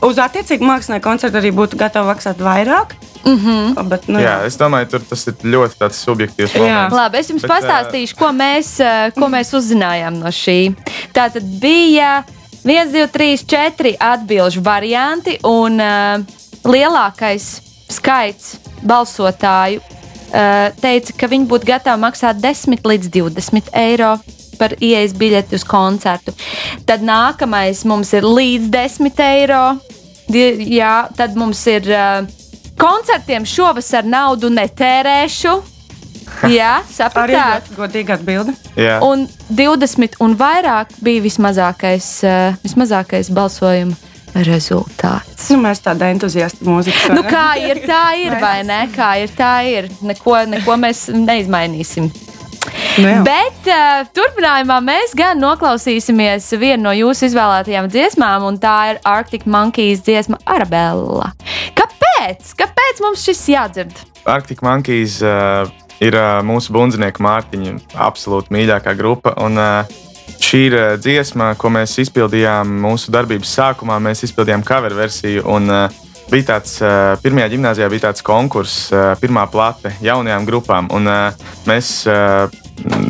uz 0.00 0.16
attiecīgu 0.16 0.64
mākslinieku 0.64 1.04
koncertu 1.04 1.36
arī 1.36 1.52
būtu 1.52 1.76
gatava 1.76 2.14
maksāt 2.14 2.40
vairāk. 2.40 2.96
Mm 3.24 3.36
-hmm. 3.36 3.88
Bet, 3.88 4.08
nu, 4.08 4.18
Jā, 4.18 4.46
es 4.46 4.56
domāju, 4.56 4.86
tur 4.90 5.00
tas 5.00 5.26
ir 5.26 5.34
ļoti 5.44 5.74
tāds 5.78 6.00
subjektīvs 6.04 6.54
Jā. 6.54 6.88
Labi, 6.92 7.18
es 7.18 7.28
jums 7.30 7.42
Bet, 7.42 7.50
pastāstīšu, 7.50 8.16
ko 8.16 8.32
mēs, 8.32 8.80
eh, 8.80 9.10
ko 9.12 9.26
mēs 9.28 9.52
uzzinājām 9.52 10.18
no 10.18 10.26
šī. 10.26 10.74
Tā 11.12 11.28
tad 11.32 11.42
bija 11.42 12.24
1, 12.64 12.92
2, 12.92 13.06
3, 13.08 13.44
4 13.46 13.94
atbildžu 13.98 14.60
varianti, 14.64 15.38
un 15.48 15.80
uh, 15.80 16.20
lielākais 16.68 17.46
skaits 17.90 18.58
balsotāju 18.84 19.80
uh, 19.80 20.68
teica, 20.80 21.14
ka 21.16 21.30
viņi 21.30 21.48
būtu 21.48 21.70
gatavi 21.70 22.04
maksāt 22.04 22.42
10 22.42 22.84
līdz 22.84 23.10
20 23.16 23.72
eiro. 23.80 24.18
Par 24.60 24.74
ieejas 24.76 25.14
biļeti 25.16 25.56
uz 25.56 25.62
koncertu. 25.64 26.34
Tad 26.84 27.00
nākamais 27.00 27.80
mums 27.88 28.10
ir 28.12 28.26
līdz 28.28 28.66
10 28.68 29.22
eiro. 29.24 29.62
Jā, 30.28 31.08
tad 31.16 31.32
mums 31.40 31.62
ir 31.72 31.88
uh, 31.88 32.28
koncertiem 32.76 33.48
šovasar 33.48 34.04
naudu 34.04 34.52
netērēšu. 34.52 35.54
Jā, 36.60 36.80
sapratāt. 36.88 37.68
ļoti 37.68 37.78
godīga 37.78 38.16
atbilde. 38.18 38.54
Jā. 38.78 38.98
Un 39.04 39.26
20 39.50 40.20
un 40.24 40.36
vairāk 40.40 40.94
bija 41.04 41.24
vismazākais, 41.24 42.12
uh, 42.24 42.60
vismazākais 42.64 43.32
balsojuma 43.34 43.98
rezultāts. 44.46 45.48
Nu, 45.50 45.58
mēs 45.64 45.82
tādi 45.82 46.06
entuziasti 46.06 46.66
mūzikas. 46.66 47.10
Nu, 47.16 47.24
kā 47.26 47.54
ir, 47.60 47.82
tā 47.86 48.12
ir, 48.20 48.36
vai 48.42 48.60
ne? 48.66 48.84
Kā 48.94 49.16
ir, 49.22 49.32
tā 49.36 49.54
ir. 49.66 49.90
Neko, 50.06 50.36
neko 50.54 50.76
mēs 50.80 51.08
neizmainīsim. 51.14 52.10
Nu, 53.00 53.06
jā. 53.06 53.20
Bet 53.24 53.68
uh, 53.70 54.02
turpinājumā 54.14 54.78
mēs 54.84 55.14
gan 55.18 55.40
noklausīsimies 55.40 56.50
vienu 56.60 56.88
no 56.88 56.94
jūsu 56.94 57.28
izvēlētajām 57.30 57.88
dziesmām, 57.90 58.44
un 58.50 58.58
tā 58.60 58.76
ir 58.92 59.00
Arctic 59.08 59.46
Monkeys 59.50 60.04
dziesma 60.06 60.40
Arabella. 60.44 61.32
Kāpēc? 61.78 62.52
Kāpēc 62.60 63.02
mums 63.04 63.24
šis 63.26 63.46
jādzird? 63.54 64.04
Arctic 64.28 64.60
Monkeys 64.66 65.20
uh, 65.24 65.70
ir 66.00 66.16
uh, 66.18 66.40
mūsu 66.46 66.74
bundzinieka 66.74 67.22
Mārtiņa 67.24 67.74
absolūti 68.08 68.54
mīļākā 68.56 68.94
grupa. 68.98 69.34
Un, 69.44 69.58
uh, 69.60 69.98
šī 70.40 70.62
ir 70.68 70.78
dziesma, 71.00 71.52
ko 71.60 71.72
mēs 71.74 71.98
izpildījām 72.04 72.70
mūsu 72.84 73.12
darbības 73.14 73.56
sākumā. 73.58 73.98
Mēs 74.02 74.24
izpildījām 74.28 74.64
cover 74.66 74.96
versiju. 74.96 75.44
Un, 75.50 75.68
uh, 75.70 76.09
bija 76.30 76.52
tāds, 76.54 76.78
pirmajā 77.22 77.50
gimnājā 77.54 77.90
bija 77.90 78.08
tāds 78.08 78.24
konkurss, 78.26 78.88
pirmā 79.20 79.46
plate 79.50 79.94
jaunajām 80.04 80.46
grupām. 80.48 80.90
Un, 80.94 81.08
mēs 81.68 81.92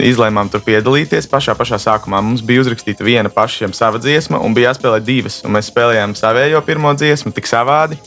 izlēmām 0.03 0.51
tur 0.51 0.63
piedalīties 0.67 1.29
pašā, 1.31 1.55
pašā 1.59 1.79
sākumā. 1.83 2.23
Mums 2.25 2.43
bija 2.47 2.65
uzrakstīta 2.65 3.07
viena 3.07 3.31
pašiem 3.33 3.75
sava 3.77 4.01
dziesma, 4.03 4.41
un 4.43 4.57
bija 4.57 4.71
jāspēlē 4.71 4.99
divas. 5.05 5.41
Un 5.45 5.55
mēs 5.57 5.71
spēlējām 5.71 6.17
savējo 6.19 6.63
pirmo 6.67 6.93
dziesmu, 6.97 7.33
tik 7.37 7.49
savādi. 7.51 8.01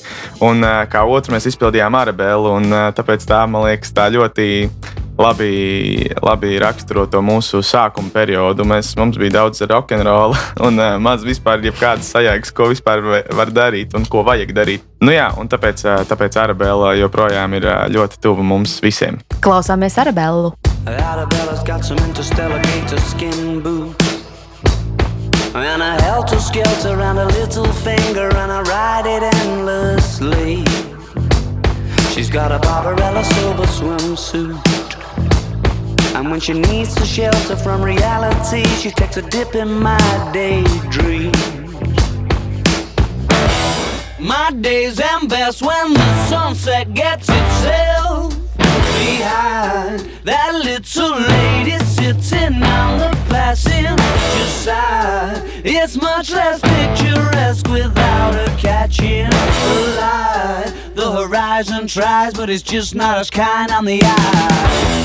Un 0.44 0.66
kā 0.92 1.06
otru 1.08 1.36
mēs 1.36 1.48
izpildījām 1.54 1.96
Arabelu. 2.00 2.58
Un, 2.58 2.70
tāpēc 2.98 3.26
tā, 3.30 3.46
man 3.48 3.70
liekas, 3.70 3.94
tā 3.96 4.10
ļoti 4.14 4.50
labi, 5.18 6.10
labi 6.24 6.58
raksturo 6.62 7.06
to 7.12 7.22
mūsu 7.26 7.62
sākuma 7.66 8.12
periodu. 8.14 8.66
Mēs, 8.68 8.94
mums 9.00 9.18
bija 9.22 9.38
daudz 9.40 9.62
rokenrola 9.70 10.38
un 10.68 10.80
uh, 10.80 10.96
maz 11.02 11.26
vispār 11.28 11.64
kādas 11.80 12.10
sajēgas, 12.14 12.54
ko 12.56 12.70
vispār 12.74 13.04
va- 13.06 13.24
var 13.38 13.52
darīt 13.54 13.96
un 13.98 14.06
ko 14.10 14.24
vajag 14.28 14.54
darīt. 14.56 14.86
Nu 15.04 15.12
jā, 15.14 15.30
un 15.40 15.50
tāpēc, 15.52 15.86
uh, 15.86 16.04
tāpēc 16.08 16.38
Arabela 16.40 16.94
joprojām 16.98 17.58
ir 17.60 17.68
uh, 17.70 17.84
ļoti 17.92 18.22
tuva 18.24 18.44
mums 18.44 18.80
visiem. 18.84 19.20
Klausāmies 19.44 19.98
Arabellu. 20.02 20.54
Arabella's 20.88 21.64
got 21.64 21.84
some 21.86 22.00
interstellar 22.08 22.60
skin 23.00 23.62
boots. 23.62 24.24
And 25.56 25.84
a 25.84 26.02
helter 26.02 26.40
skelter 26.40 26.98
around 26.98 27.20
a 27.20 27.26
little 27.26 27.72
finger, 27.86 28.28
and 28.36 28.52
I 28.52 28.62
ride 28.64 29.06
it 29.06 29.22
endlessly. 29.46 30.64
She's 32.10 32.30
got 32.30 32.52
a 32.52 32.58
Barbarella 32.58 33.24
silver 33.24 33.68
swimsuit. 33.68 34.83
And 36.16 36.30
when 36.30 36.40
she 36.40 36.54
needs 36.54 36.94
to 36.96 37.06
shelter 37.06 37.56
from 37.56 37.82
reality, 37.82 38.64
she 38.82 38.92
takes 38.92 39.18
a 39.18 39.22
dip 39.24 39.56
in 39.56 39.82
my 39.82 40.32
daydream. 40.32 41.32
My 44.20 44.52
days 44.52 45.00
end 45.00 45.30
best 45.30 45.62
when 45.62 45.94
the 45.94 46.28
sunset 46.28 46.94
gets 46.94 47.28
itself 47.30 48.36
behind 48.58 50.00
that 50.24 50.54
little 50.64 51.20
lady 51.20 51.93
sitting 52.04 52.62
on 52.62 53.00
the 53.00 53.10
passenger 53.30 53.96
side. 54.46 55.42
It's 55.64 55.96
much 55.96 56.32
less 56.32 56.60
picturesque 56.60 57.68
without 57.70 58.34
her 58.34 58.58
catching 58.58 59.30
the 59.30 59.96
light. 59.98 60.74
The 60.96 61.12
horizon 61.12 61.88
tries, 61.88 62.34
but 62.34 62.50
it's 62.50 62.62
just 62.62 62.94
not 62.94 63.18
as 63.20 63.30
kind 63.30 63.72
on 63.72 63.86
the 63.86 64.02
eye. 64.04 65.04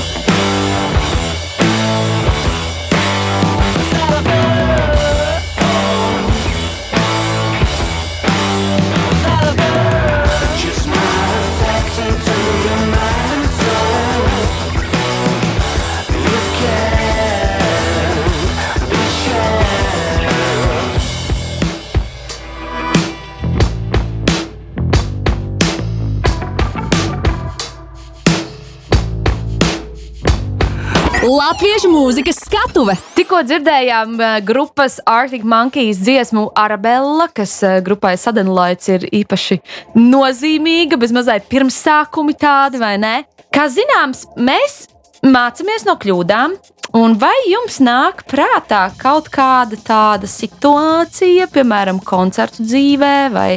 Latviešu 31.19 31.89
mūzikas 31.91 32.37
skatuve. 32.45 32.93
Tikko 33.11 33.41
dzirdējām 33.43 34.13
eh, 34.23 34.35
grupas 34.47 35.01
Arctic 35.03 35.43
Monkeys 35.43 35.99
dziesmu 35.99 36.45
Arabella, 36.55 37.25
kas 37.35 37.57
eh, 37.67 37.81
grupai 37.83 38.13
Sadenlaits 38.15 38.87
ir 38.87 39.03
īpaši 39.03 39.57
nozīmīga, 39.99 40.95
bez 40.95 41.11
mazai 41.11 41.41
pirmsākumi 41.43 42.37
tādi, 42.39 42.79
vai 42.79 42.93
ne? 43.03 43.13
Kā 43.51 43.67
zināms, 43.67 44.29
mēs 44.39 44.85
mācāmies 45.27 45.83
no 45.89 45.99
kļūdām. 45.99 46.55
Un 46.95 47.19
vai 47.19 47.35
jums 47.51 47.81
nāk 47.83 48.23
prātā 48.31 48.85
kaut 48.97 49.27
kāda 49.29 49.75
tāda 49.75 50.29
situācija, 50.31 51.51
piemēram, 51.51 51.99
koncertu 51.99 52.63
dzīvē, 52.63 53.15
vai, 53.35 53.51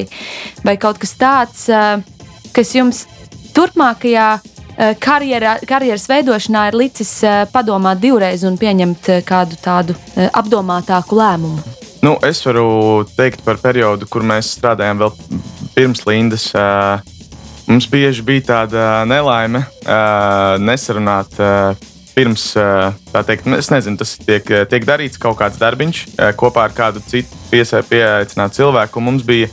vai 0.66 0.80
kaut 0.82 0.98
kas 0.98 1.14
tāds, 1.14 1.68
eh, 1.70 2.02
kas 2.50 2.74
jums 2.74 3.06
turpmākajā 3.54 4.32
eh, 4.76 4.94
karjerā, 5.00 5.56
karjeras 5.68 6.08
veidošanā 6.10 6.66
ir 6.70 6.78
licis 6.78 7.12
eh, 7.24 7.44
padomāt 7.52 8.00
divreiz 8.02 8.44
un 8.48 8.58
pieņemt 8.60 9.08
eh, 9.12 9.22
kādu 9.26 9.58
tādu 9.62 9.96
apdomātāku 10.32 11.18
lēmumu? 11.18 11.62
Nu, 12.02 12.16
es 12.26 12.42
varu 12.46 13.04
teikt 13.16 13.44
par 13.46 13.60
periodu, 13.62 14.08
kur 14.10 14.24
mēs 14.26 14.56
strādājām 14.56 15.04
vēl 15.04 15.12
pirms 15.76 16.02
Lindas. 16.08 16.48
Mums 17.68 17.86
bieži 17.86 18.24
bija 18.26 18.42
tāda 18.48 18.86
nelaime 19.06 19.62
nesarunāt 20.58 21.38
pirms, 22.16 22.48
tā 23.14 23.22
teikt, 23.22 23.46
es 23.54 23.70
nezinu, 23.70 24.00
tas 24.02 24.16
tiek, 24.18 24.50
tiek 24.68 24.88
darīts 24.88 25.20
kaut 25.22 25.38
kāds 25.38 25.62
darbiņš 25.62 26.02
kopā 26.42 26.66
ar 26.66 26.74
kādu 26.74 27.04
citu 27.06 27.38
piesa- 27.52 27.84
pieaicinātu 27.86 28.58
cilvēku. 28.58 29.00
Mums 29.00 29.22
bija 29.22 29.46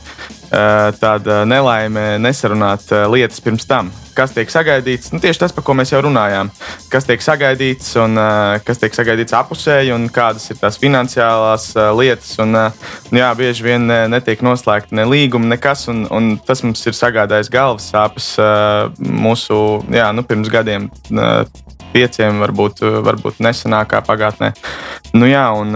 tāda 0.50 1.42
nelaime 1.46 2.16
nesarunāt 2.22 2.88
ā, 2.90 3.04
lietas 3.10 3.42
pirms 3.42 3.66
tam. 3.70 3.90
Kas 4.16 4.34
tiek 4.34 4.50
sagaidīts? 4.50 5.12
Nu, 5.14 5.20
tieši 5.22 5.44
tas, 5.44 5.52
par 5.54 5.64
ko 5.64 5.76
mēs 5.78 5.92
jau 5.92 6.00
runājām. 6.02 6.50
Kas 6.92 7.06
tiek 7.06 7.22
sagaidīts 7.22 7.92
un 8.02 8.18
kas 8.66 8.82
tiek 8.82 8.96
sagaidīts 8.96 9.36
apusēji, 9.38 9.94
un 9.94 10.08
kādas 10.12 10.50
ir 10.50 10.58
tās 10.60 10.76
finansiālās 10.82 11.70
lietas. 11.96 12.34
Un, 12.42 12.58
nu, 12.58 13.20
jā, 13.22 13.30
bieži 13.38 13.68
vien 13.68 13.86
netiek 14.10 14.42
noslēgta 14.44 14.98
ne 14.98 15.06
līguma, 15.08 15.52
nekas, 15.54 15.86
un, 15.92 16.04
un 16.10 16.34
tas 16.42 16.64
mums 16.66 16.82
ir 16.90 16.98
sagādājis 16.98 17.52
galvas 17.54 17.86
sāpes 17.94 18.34
mūsu, 18.98 19.80
jā, 19.94 20.10
nu, 20.16 20.26
pirms 20.26 20.52
gadiem. 20.52 20.90
Pieciem, 21.90 22.38
varbūt, 22.38 22.84
varbūt 23.02 23.40
nesenākā 23.42 23.98
pagātnē. 24.06 24.52
Nu, 25.14 25.26
jā, 25.26 25.48
un, 25.58 25.74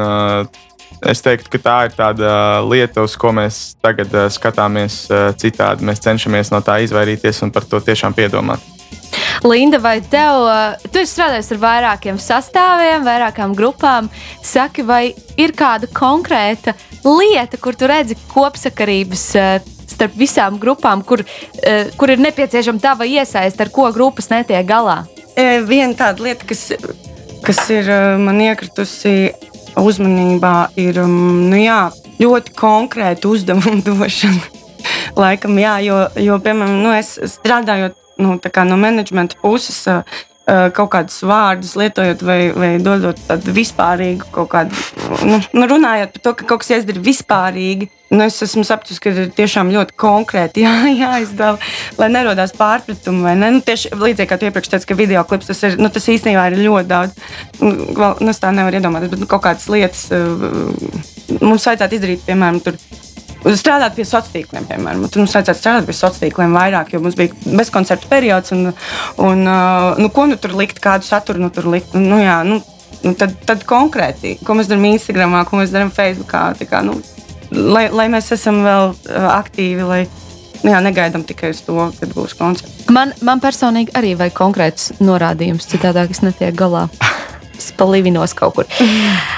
Es 1.05 1.21
teiktu, 1.21 1.51
ka 1.53 1.59
tā 1.61 1.75
ir 1.89 1.97
tāda 1.97 2.29
lieta, 2.65 3.03
uz 3.05 3.13
ko 3.21 3.29
mēs 3.37 3.75
tagad 3.85 4.13
uh, 4.17 4.29
skatāmies 4.33 5.03
uh, 5.13 5.33
citādi. 5.37 5.85
Mēs 5.85 6.01
cenšamies 6.05 6.53
no 6.55 6.63
tā 6.65 6.79
izvairīties 6.85 7.43
un 7.45 7.53
par 7.53 7.67
to 7.69 7.81
tiešām 7.85 8.17
piedomāt. 8.17 8.65
Linda, 9.45 9.79
vai 9.85 9.99
tev, 10.01 10.47
uh, 10.49 10.89
tu 10.89 11.03
esi 11.03 11.13
strādājis 11.13 11.53
ar 11.53 11.61
vairākiem 11.61 12.21
sastāviem, 12.21 13.05
vairākām 13.05 13.53
grupām? 13.59 14.09
Saki, 14.41 14.87
vai 14.89 15.13
ir 15.37 15.53
kāda 15.53 15.91
konkrēta 15.93 16.73
lieta, 17.05 17.61
kur 17.61 17.77
tu 17.77 17.91
redzi 17.91 18.17
kopsakarības 18.33 19.29
uh, 19.37 19.73
starp 19.85 20.17
visām 20.17 20.57
grupām, 20.63 21.05
kur, 21.05 21.21
uh, 21.21 21.95
kur 22.01 22.15
ir 22.15 22.25
nepieciešama 22.25 22.81
tava 22.81 23.05
iesaiste, 23.05 23.67
ar 23.67 23.75
ko 23.75 23.91
grupas 23.93 24.33
netiek 24.33 24.65
galā? 24.65 25.03
E, 25.37 25.61
Viena 25.69 25.93
tāda 25.99 26.25
lieta, 26.25 26.49
kas, 26.49 26.71
kas 27.45 27.67
ir 27.75 27.91
man 28.23 28.41
iekritusi 28.41 29.35
uzmanībā, 29.81 30.55
ir 30.81 31.01
um, 31.03 31.49
nu 31.51 31.59
jā, 31.61 31.81
ļoti 32.21 32.55
konkrēta 32.59 33.31
uzdevuma 33.31 33.81
došana. 33.89 34.63
Laikam, 35.17 35.59
jā, 35.59 35.79
jo, 35.85 36.01
jo 36.21 36.39
piemēram, 36.45 36.81
nu, 36.85 36.93
es 36.95 37.15
strādājot 37.37 37.97
nu, 38.21 38.37
no 38.39 38.79
menedžmenta 38.79 39.39
puses, 39.43 39.79
ā, 39.89 40.03
kaut 40.45 40.91
kādus 40.93 41.23
vārdus 41.25 41.73
lietojot 41.81 42.23
vai, 42.27 42.39
vai 42.53 42.71
dodot 42.83 43.21
tādu 43.29 43.53
vispārīgu 43.57 44.29
kaut 44.35 44.51
kādu, 44.53 44.81
nu, 45.25 45.39
nu, 45.57 45.69
runājot 45.71 46.13
par 46.13 46.25
to, 46.27 46.33
ka 46.37 46.49
kaut 46.51 46.65
kas 46.65 46.75
jāizdara 46.75 47.01
vispārīgi. 47.05 47.89
Nu, 48.15 48.27
es 48.29 48.37
esmu 48.45 48.63
sapratusi, 48.69 49.01
ka 49.01 49.11
ir 49.11 49.31
tiešām 49.35 49.73
ļoti 49.73 49.97
konkrēti 49.99 50.63
jā, 50.67 50.75
jāizdala, 50.93 51.57
lai 51.99 52.11
nerodās 52.13 52.53
pārpratumi. 52.59 53.33
Ne? 53.41 53.55
Nu, 53.57 53.63
tieši 53.65 53.95
līdzīgi 53.97 54.31
kā 54.31 54.39
tu 54.39 54.51
iepriekš 54.51 54.75
teici, 54.75 54.91
ka 54.91 54.99
video 54.99 55.25
klips 55.29 55.49
tas, 55.49 55.65
ir, 55.65 55.79
nu, 55.81 55.89
tas 55.93 56.11
īstenībā 56.13 56.51
ir 56.53 56.61
ļoti 56.61 56.91
daudz. 56.93 57.17
Nu, 57.63 57.73
Vēl, 57.95 58.21
nu, 58.21 58.31
es 58.35 58.43
tā 58.43 58.53
nevaru 58.53 58.79
iedomāties, 58.79 59.15
bet 59.15 59.25
nu, 59.25 59.31
kaut 59.31 59.47
kādas 59.47 59.65
lietas 59.73 60.05
mums 61.41 61.65
vajadzētu 61.65 61.99
izdarīt, 61.99 62.25
piemēram, 62.29 62.61
tur. 62.65 62.79
Strādāt 63.45 63.93
pie 63.99 64.07
sociāliem 64.09 64.33
tīkliem, 64.39 64.67
piemēram. 64.71 65.03
Tur 65.13 65.21
mums 65.21 65.35
vajadzētu 65.37 65.61
strādāt 65.61 65.89
pie 65.89 65.97
sociāliem 65.99 66.23
tīkliem 66.23 66.55
vairāk, 66.57 66.95
jo 66.95 67.01
mums 67.05 67.17
bija 67.19 67.57
bezkoncertu 67.59 68.09
periods. 68.09 68.55
Un, 68.57 68.71
un, 69.21 69.43
uh, 69.45 70.01
nu, 70.01 70.09
ko 70.15 70.25
nu 70.31 70.39
tur 70.41 70.55
likt, 70.57 70.81
kādu 70.85 71.05
saturu 71.05 71.43
nu, 71.45 71.51
tur 71.53 71.69
likt? 71.69 71.93
Nu, 71.99 72.17
jā, 72.23 72.39
nu, 72.49 72.63
nu, 73.05 73.13
tad, 73.21 73.37
tad 73.45 73.67
konkrēti, 73.69 74.39
ko 74.45 74.57
mēs 74.57 74.71
darām 74.71 74.89
Instagram, 74.89 75.37
ko 75.51 75.61
mēs 75.61 75.75
darām 75.75 75.93
Facebook. 75.93 76.33
Nu, 76.89 76.97
lai, 77.53 77.91
lai 77.93 78.09
mēs 78.13 78.33
esam 78.33 78.63
vēl 78.65 78.95
uh, 78.95 79.29
aktīvi, 79.35 79.85
lai 79.91 80.03
nu, 80.63 80.73
jā, 80.73 80.81
negaidām 80.85 81.27
tikai 81.29 81.53
uz 81.53 81.61
to, 81.67 81.77
kad 82.01 82.17
būs 82.17 82.37
koncerts. 82.39 82.89
Man, 82.93 83.13
man 83.25 83.45
personīgi 83.45 83.93
arī 83.99 84.15
vajag 84.19 84.39
konkrēts 84.39 84.95
norādījums, 85.05 85.69
citādi 85.69 86.07
es 86.09 86.25
netieku 86.25 86.57
galā. 86.65 86.87
Es 87.55 87.69
palīvinos 87.77 88.35
kaut 88.37 88.57
kur. 88.61 88.73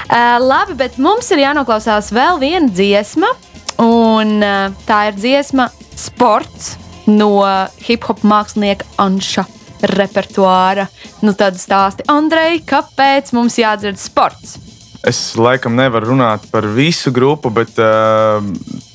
Uh, 0.07 0.37
labi, 0.39 0.71
bet 0.79 0.93
mums 1.03 1.27
ir 1.35 1.41
jānoklausās 1.41 2.13
vēl 2.15 2.37
viena 2.39 2.69
dziesma, 2.71 3.27
un 3.83 4.37
uh, 4.41 4.73
tā 4.87 5.07
ir 5.11 5.19
dziesma 5.19 5.69
Sports 5.97 6.75
no 7.07 7.39
hip 7.81 8.05
hop 8.09 8.23
mākslinieka 8.27 8.85
Anša 9.01 9.45
repertuāra. 9.81 10.87
Nu, 11.21 11.33
tad 11.37 11.57
stāsti, 11.59 12.05
Andrej, 12.11 12.61
kāpēc 12.67 13.33
mums 13.37 13.57
jādzird 13.59 13.99
sports? 14.01 14.57
Es 15.07 15.37
laikam 15.39 15.77
nevaru 15.77 16.11
runāt 16.11 16.47
par 16.51 16.65
visu 16.75 17.13
grupu, 17.15 17.51
bet 17.53 17.77
uh, 17.79 18.41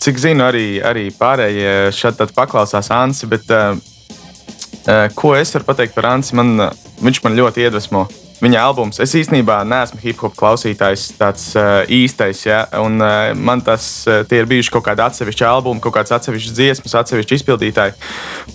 cik 0.03 0.18
zinu, 0.21 0.45
arī, 0.49 0.66
arī 0.85 1.07
pārējie 1.14 1.92
šeit 1.95 2.21
paklausās 2.37 2.90
Ansi. 2.92 3.29
Bet, 3.31 3.49
uh, 3.55 3.79
uh, 4.83 5.07
ko 5.14 5.33
es 5.38 5.55
varu 5.55 5.71
pateikt 5.71 5.97
par 5.97 6.11
Ansi? 6.12 6.35
Man, 6.37 6.57
uh, 6.61 6.75
viņš 7.01 7.23
man 7.25 7.38
ļoti 7.38 7.64
iedvesmo. 7.64 8.09
Viņa 8.42 8.59
albums. 8.59 8.99
Es 9.03 9.12
īstenībā 9.14 9.61
neesmu 9.68 10.01
hip 10.03 10.23
hop 10.25 10.35
klausītājs, 10.38 11.05
tāds 11.18 11.45
uh, 11.55 11.85
īstais. 11.87 12.40
Ja? 12.47 12.64
Un, 12.83 12.97
uh, 12.99 13.31
man 13.38 13.62
tas 13.62 13.85
uh, 14.11 14.25
ir 14.35 14.49
bijuši 14.51 14.73
kaut 14.75 14.87
kādi 14.88 15.05
atsevišķi 15.05 15.47
albumi, 15.47 15.83
kaut 15.85 15.95
kāds 15.99 16.14
atsevišķs 16.16 16.57
dziesmas, 16.57 16.97
atsevišķi 17.03 17.38
izpildītāji. 17.38 17.95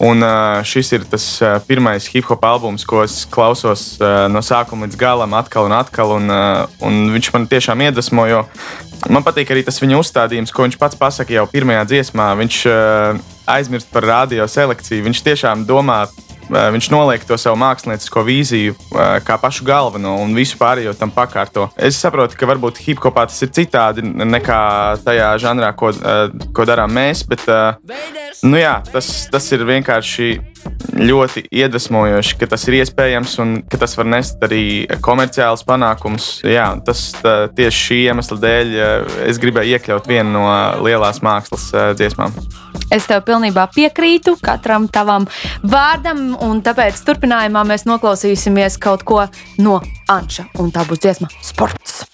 Un 0.03 0.25
uh, 0.25 0.59
šis 0.67 0.91
ir 0.97 1.07
tas 1.07 1.29
uh, 1.39 1.55
pirmais 1.69 2.09
hip 2.11 2.27
hop 2.27 2.43
albums, 2.49 2.83
ko 2.87 3.05
es 3.05 3.21
klausos 3.31 3.93
uh, 4.01 4.25
no 4.31 4.43
sākuma 4.43 4.89
līdz 4.89 4.99
galam, 4.99 5.37
atkal 5.39 5.69
un 5.69 5.77
atkal. 5.79 6.17
Un, 6.17 6.35
uh, 6.35 6.67
un 6.83 7.07
viņš 7.15 7.31
man 7.37 7.47
tiešām 7.47 7.87
iedvesmo, 7.87 8.27
jo 8.27 8.43
man 9.07 9.23
patīk 9.23 9.55
arī 9.55 9.63
tas 9.63 9.79
viņa 9.79 10.03
uzstādījums, 10.03 10.51
ko 10.51 10.67
viņš 10.67 10.81
pats 10.83 10.99
pasaka 10.99 11.39
jau 11.39 11.47
pirmajā 11.51 11.87
dziesmā. 11.93 12.33
Viņš 12.43 12.63
uh, 12.67 13.27
aizmirst 13.55 13.87
par 13.93 14.03
radio 14.03 14.51
selekciju. 14.51 15.07
Viņš 15.07 15.27
tiešām 15.31 15.63
domā 15.69 16.03
Uh, 16.09 16.26
viņš 16.49 16.89
noliek 16.93 17.23
to 17.27 17.37
savu 17.39 17.59
māksliniecisko 17.61 18.23
vīziju 18.27 18.75
uh, 18.75 19.17
kā 19.25 19.37
pašu 19.41 19.65
galveno 19.67 20.15
un 20.23 20.35
visu 20.37 20.59
pārējo 20.59 20.93
tam 20.97 21.11
pakārto. 21.13 21.67
Es 21.77 21.99
saprotu, 22.01 22.37
ka 22.39 22.49
varbūt 22.49 22.81
hip 22.85 23.01
hopā 23.03 23.27
tas 23.29 23.41
ir 23.45 23.53
citādi 23.55 24.05
nekā 24.05 24.59
tajā 25.05 25.31
žanrā, 25.43 25.73
ko, 25.77 25.91
uh, 25.93 26.27
ko 26.55 26.67
darām 26.67 26.93
mēs, 26.97 27.23
bet 27.27 27.43
nu 28.47 28.59
jā, 28.59 28.77
tas, 28.91 29.27
tas 29.31 29.51
ir 29.55 29.65
vienkārši 29.67 30.29
ļoti 30.97 31.45
iedvesmojoši, 31.53 32.37
ka 32.41 32.49
tas 32.51 32.65
ir 32.67 32.79
iespējams 32.81 33.37
un 33.43 33.55
ka 33.69 33.79
tas 33.81 33.95
var 33.97 34.09
nest 34.09 34.41
arī 34.43 34.63
komerciālus 35.03 35.63
panākumus. 35.67 36.29
Jā, 36.47 36.69
tas 36.85 37.09
tā, 37.21 37.35
tieši 37.57 37.83
šī 37.87 37.99
iemesla 38.09 38.39
dēļ 38.43 38.77
es 39.29 39.41
gribēju 39.41 39.77
iekļaut 39.77 40.09
vienu 40.09 40.33
no 40.39 40.47
lielās 40.83 41.21
mākslas 41.25 41.69
dziesmām. 41.97 42.35
Es 42.93 43.07
tev 43.09 43.25
pilnībā 43.27 43.67
piekrītu 43.75 44.37
katram 44.43 44.87
tavam 44.91 45.27
vārdam, 45.63 46.29
un 46.43 46.61
tāpēc 46.63 47.01
turpinājumā 47.07 47.65
mēs 47.67 47.87
noklausīsimies 47.89 48.79
kaut 48.83 49.03
ko 49.07 49.25
no 49.63 49.81
Anča. 50.07 50.47
Un 50.63 50.71
tā 50.71 50.87
būs 50.87 51.03
dziesma 51.03 51.31
Sports. 51.43 52.05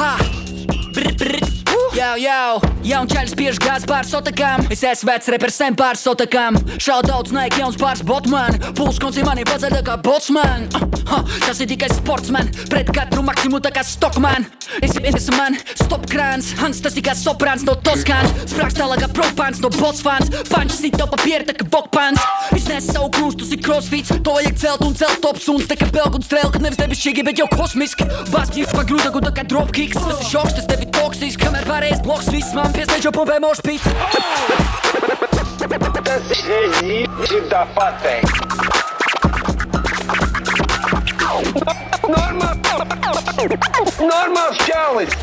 Ha! 0.00 0.14
Brr, 0.94 1.12
brr. 1.18 1.63
Jau, 1.94 2.16
jau, 2.18 2.58
jaun 2.82 3.06
čaļs 3.06 3.32
spiež 3.36 3.58
gāz 3.62 3.84
pār 3.86 4.02
sotakām. 4.02 4.64
Es 4.74 4.80
esmu 4.82 5.12
vecs 5.12 5.28
repers 5.30 5.54
sen 5.60 5.76
pār 5.78 5.94
sotakām. 5.94 6.56
Šautauts 6.82 7.30
naik 7.30 7.54
jauns 7.60 7.78
pārs 7.78 8.02
botman. 8.02 8.58
Puls 8.74 8.98
konci 8.98 9.22
mani 9.22 9.44
tā 9.46 9.70
kā 9.86 9.94
botsman. 10.02 10.66
Uh, 10.74 11.20
uh, 11.20 11.36
tas 11.46 11.60
ir 11.62 11.70
tikai 11.70 11.92
sportsman. 11.94 12.50
Pret 12.72 12.90
katru 12.90 13.22
maksimu 13.22 13.60
tā 13.62 13.70
kā 13.70 13.84
stokman. 13.86 14.48
Es 14.82 14.96
esmu 14.98 15.36
man, 15.36 15.54
stop 15.78 16.08
krāns. 16.10 16.50
Hans 16.58 16.80
tas 16.82 16.96
ir 16.98 17.04
kā 17.06 17.14
soprāns 17.14 17.62
no 17.62 17.76
Toskāns. 17.86 18.34
Sprāks 18.50 18.74
tālāk 18.74 19.04
kā 19.04 19.10
propāns 19.14 19.62
no 19.62 19.70
botsfāns. 19.70 20.32
Pančs 20.50 20.80
sit 20.82 20.98
to 20.98 21.06
papieru 21.14 21.46
tā 21.46 21.54
kā 21.60 21.68
vokpāns. 21.70 22.18
Es 22.56 22.66
nesu 22.66 22.90
savu 22.96 23.12
krūstu, 23.14 23.44
tas 23.44 23.54
ir 23.54 23.62
crossfits. 23.62 24.10
To 24.26 24.34
vajag 24.34 24.58
celt 24.64 24.82
un 24.88 24.98
celt 24.98 25.22
top 25.22 25.38
suns. 25.38 25.68
Tā 25.70 25.78
kā 25.78 25.86
belga 25.94 26.18
un 26.18 26.26
strēlka, 26.26 26.58
nevis 26.64 26.80
debesšķīgi, 26.82 27.26
bet 27.30 27.44
jau 27.44 27.46
kosmiski. 27.54 28.08
Baski 28.34 28.66
pagrūda, 28.74 29.14
tā 29.14 29.34
kā 29.38 29.46
dropkicks. 29.54 30.00
Tas 30.00 30.24
ir 30.24 30.30
šoks, 30.32 30.58
tas 30.58 30.70
tevi 30.72 30.90
toksisks. 30.98 31.38
Kamēr 31.44 31.68
pārējais 31.84 32.02
bloks 32.04 32.28
viss 32.32 32.54
man 32.56 32.72
pieslēdz 32.72 33.04
jau 33.04 33.12
pumpē 33.12 33.36
mošpīts. 33.44 33.84
Te 35.60 37.40
dá 37.50 37.66
patente. 37.76 38.32
Normal. 42.08 42.54
Normal 44.00 44.50
challenge. 44.64 45.14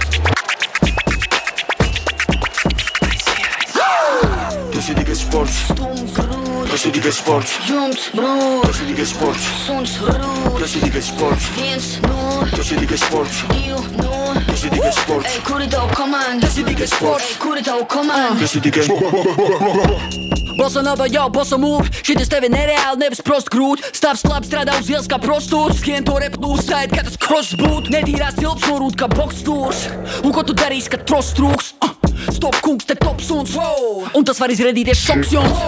Tas 4.72 4.90
ir 4.90 4.96
tikai 5.02 5.16
sports. 5.16 6.41
Tas 6.72 6.86
ir 6.88 6.92
tikai 6.96 7.12
sports. 7.12 7.52
Jums 7.68 8.06
brūk, 8.16 8.64
Tas 8.66 8.80
ir 8.82 8.88
tikai 8.94 9.06
sports. 9.06 9.44
suns 9.66 9.98
rūk, 10.08 10.60
Tas 10.60 10.76
ir 10.76 10.82
tikai 10.88 11.02
sports. 11.04 11.46
viens 11.58 11.88
no, 12.08 12.46
Tas 12.56 12.72
ir 12.72 12.80
tikai 12.80 12.98
sports. 12.98 13.42
divi 13.52 13.76
no. 14.00 14.34
Tas 14.48 14.64
ir 14.64 14.70
tikai 14.72 14.92
sports. 14.96 15.28
Ej, 15.28 15.42
kur 15.48 15.62
ir 15.62 15.70
tava 15.70 15.92
komanda? 15.96 16.48
Tas 16.48 16.58
ir 16.58 16.66
tikai 16.66 16.88
sports. 16.88 17.26
Ej, 17.30 17.38
kur 17.44 17.58
ir 17.60 17.64
tava 17.68 17.86
komanda? 17.86 18.40
Tas 18.40 18.56
ir 18.56 18.62
tikai 18.62 18.88
Bossa 20.58 20.82
nova 20.84 21.08
jau, 21.08 21.30
bossa 21.32 21.58
move 21.58 21.88
Šitas 22.04 22.28
tevi 22.30 22.50
nereāli, 22.52 23.00
nevis 23.00 23.22
prost 23.26 23.48
grūt 23.50 23.82
Stāvs 23.96 24.22
labi 24.28 24.46
strādā 24.50 24.76
uz 24.82 24.90
ielas 24.92 25.08
kā 25.10 25.18
prostūts 25.24 25.80
Skrien 25.80 26.04
to 26.06 26.18
repu 26.22 26.44
uzstājiet, 26.54 26.92
kā 26.94 27.06
tas 27.08 27.16
cross 27.18 27.56
būt 27.58 27.88
Netīrās 27.94 28.36
tilps 28.38 28.68
norūt 28.68 28.98
kā 29.00 29.08
bokstūrs 29.10 29.88
Un 30.22 30.36
ko 30.36 30.44
tu 30.44 30.54
darīsi, 30.54 30.92
kad 30.94 31.08
trost 31.08 31.34
trūks? 31.40 31.72
Uh, 31.82 31.91
Stop 32.42 32.58
kungs, 32.66 32.86
te 32.90 32.96
top 32.98 33.22
suns 33.22 33.54
Un 34.18 34.24
tas 34.26 34.40
var 34.42 34.50
izrādīties 34.50 34.98
šoks 34.98 35.34
jums. 35.36 35.60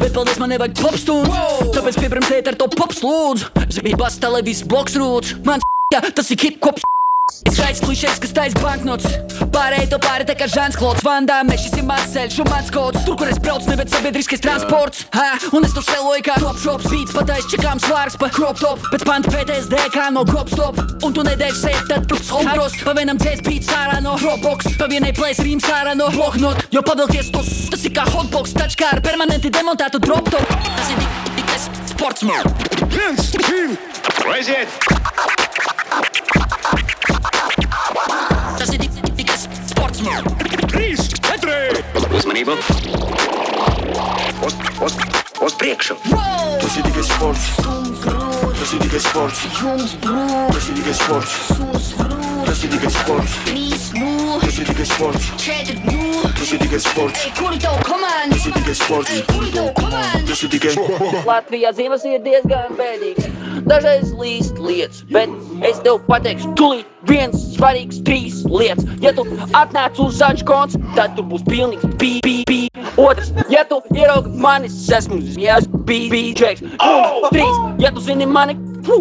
Bet 0.00 0.14
paldies, 0.16 0.38
man 0.40 0.54
nevajag 0.54 0.78
popstunds 0.80 1.74
Tāpēc 1.76 2.00
piepremsēt 2.00 2.48
ar 2.48 2.56
to 2.62 2.70
pops 2.72 3.02
lūdzu 3.04 3.52
Zibības 3.76 4.16
televīzijas 4.24 4.64
bloks 4.72 4.96
rūts 4.96 5.36
Man 5.44 5.60
s***, 5.60 6.00
tas 6.16 6.32
ir 6.32 6.40
hip 6.46 6.64
hops 6.64 6.88
Skaidrs 7.34 7.80
klišejs, 7.80 8.18
kas 8.20 8.32
taisa 8.36 8.58
banknots 8.60 9.06
Pārēj 9.54 9.86
to 9.88 9.96
pāri 10.02 10.26
tā 10.28 10.34
kā 10.36 10.44
Žants 10.50 10.76
Klods 10.76 11.00
Vandā 11.06 11.38
Mēs 11.48 11.62
šis 11.64 11.78
ir 11.80 11.86
mans 11.88 12.10
ceļš 12.12 12.36
un 12.42 12.50
mans 12.52 12.68
kods. 12.74 13.00
Tur, 13.06 13.16
kur 13.16 13.30
es 13.32 13.38
braucu, 13.40 13.70
neviet 13.70 13.88
sabiedriskais 13.92 14.42
transports. 14.44 15.06
Ha, 15.16 15.38
Un 15.56 15.64
es 15.64 15.72
to 15.72 15.80
seloju 15.86 16.20
kā 16.26 16.36
top 16.42 16.58
shops. 16.60 16.88
Beats 16.92 17.14
patais 17.16 17.46
čekām 17.48 17.80
svārs 17.80 18.18
pa 18.20 18.28
crop 18.34 18.60
top. 18.60 18.84
Pēc 18.92 19.06
panta 19.08 19.32
PTSD 19.32 19.80
kā 19.94 20.10
no 20.12 20.26
gop 20.28 20.52
stop. 20.52 20.76
Un 21.06 21.16
tu 21.16 21.24
nedēļ 21.26 21.56
sēt, 21.56 21.80
tad 21.90 22.04
tu 22.10 22.18
haros 22.44 22.76
Pa 22.84 22.92
vienam 22.98 23.16
dzēs 23.20 23.40
beats 23.46 23.72
ārā 23.72 24.02
no 24.04 24.18
Dropbox. 24.20 24.74
Pa 24.80 24.88
vienai 24.92 25.14
plēs 25.16 25.40
rīms 25.44 25.68
ārā 25.72 25.96
no 25.96 26.10
bloknot 26.14 26.66
Jo 26.74 26.84
pavilkies 26.86 27.32
tos, 27.34 27.48
tas 27.72 27.88
ir 27.88 27.94
kā 27.96 28.04
hotbox. 28.10 28.52
Taču 28.58 28.82
kā 28.84 28.92
ar 28.98 29.02
permanenti 29.04 29.52
demontētu 29.54 30.02
drop 30.04 30.28
top. 30.34 30.54
Tas 30.68 30.92
ir 30.92 31.00
tik- 31.00 31.32
tikai 31.40 31.58
sports 31.94 32.26
man. 32.28 32.44
Viens, 32.92 33.32
divi, 33.48 33.78
aiziet! 34.28 34.68
Sports 40.04 40.24
man 40.24 40.68
Trīs, 40.68 41.06
četri! 41.24 41.80
Uzmanību! 42.16 42.54
Uz, 44.44 44.54
uz, 44.84 44.96
uz 45.46 45.54
priekšu! 45.60 45.96
Tas 46.60 46.76
ir 46.76 46.84
tikai 46.88 47.04
sports. 47.08 47.46
Tas 48.54 48.72
ir 48.74 48.82
tikai 48.84 49.00
sports. 49.00 49.44
Jums 49.60 49.94
brūk, 50.02 50.52
Tas 50.54 50.68
ir 50.68 50.76
tikai 50.80 50.94
sports. 50.98 51.36
suns 51.48 51.88
rūk, 52.00 52.44
Tas 52.48 52.64
ir 52.64 52.70
tikai 52.74 52.90
sports. 52.92 53.36
trīs 53.48 53.86
no, 53.96 54.38
Tas 54.44 54.58
ir 54.58 54.68
tikai 54.70 54.86
sports. 54.92 55.30
četri 55.40 55.78
no. 55.84 56.22
Tas 56.34 56.52
ir 56.52 56.58
tikai 56.64 56.80
sports. 56.80 57.24
Ej, 57.24 57.32
kur 57.38 57.52
ir 57.56 57.60
tava 57.64 57.80
komanda? 57.88 58.34
Tas 58.36 58.46
ir 58.46 58.52
tikai 58.58 58.74
sports. 58.74 59.10
Ej, 59.14 59.22
kur 59.30 59.42
ir 59.48 59.52
tava 59.56 59.72
komanda? 59.80 60.26
Tas 60.28 60.42
ir 60.44 60.52
tikai 60.52 60.74
Latvijā 61.28 61.72
dzīves 61.78 62.04
ir 62.12 62.20
diezgan 62.24 62.76
bēdīgas. 62.78 63.43
Dažreiz 63.64 64.10
līst 64.20 64.58
lietas, 64.60 65.00
bet 65.08 65.30
es 65.64 65.78
tev 65.84 66.02
pateikšu, 66.04 66.50
tūlīt 66.58 67.08
viens 67.08 67.46
svarīgs 67.54 68.02
trīs 68.04 68.42
lietas. 68.44 68.84
Ja 69.00 69.14
tu 69.16 69.24
atnāc 69.56 69.96
uz 70.04 70.18
zaļš 70.18 70.44
konts, 70.48 70.76
tad 70.96 71.14
tu 71.16 71.24
būsi 71.24 71.46
pilnīgs 71.48 71.94
pī, 72.00 72.10
pī, 72.24 72.34
pī. 72.50 72.58
Otrs, 73.00 73.32
ja 73.52 73.64
tu 73.68 73.80
ieraugi 73.96 74.34
mani, 74.40 74.68
es 74.68 74.90
esmu 74.98 75.20
jās, 75.40 75.68
pī, 75.88 76.02
pī, 76.12 76.22
čeks. 76.36 76.64
Un 76.76 77.24
trīs, 77.30 77.62
ja 77.80 77.92
tu 77.94 78.04
zini 78.04 78.28
mani, 78.28 78.58
fu, 78.84 79.00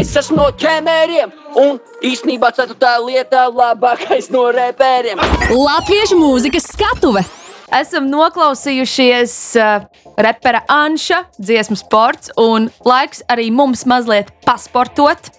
es 0.00 0.14
esmu 0.16 0.38
no 0.38 0.48
ķēmēriem. 0.62 1.36
Un 1.60 1.76
īstenībā 2.06 2.54
ceturtā 2.56 2.94
lietā 3.04 3.50
labākais 3.52 4.30
no 4.32 4.46
repēriem. 4.56 5.20
Latviešu 5.52 6.16
mūzikas 6.20 6.72
skatuve! 6.72 7.26
Esam 7.70 8.08
noklausījušies 8.10 9.34
uh, 9.60 9.84
repera 10.22 10.62
Anša 10.68 11.24
dziesmu 11.38 11.76
sports, 11.78 12.32
un 12.40 12.70
laiks 12.86 13.24
arī 13.30 13.50
mums 13.54 13.86
mazliet 13.88 14.32
pasportot, 14.46 15.30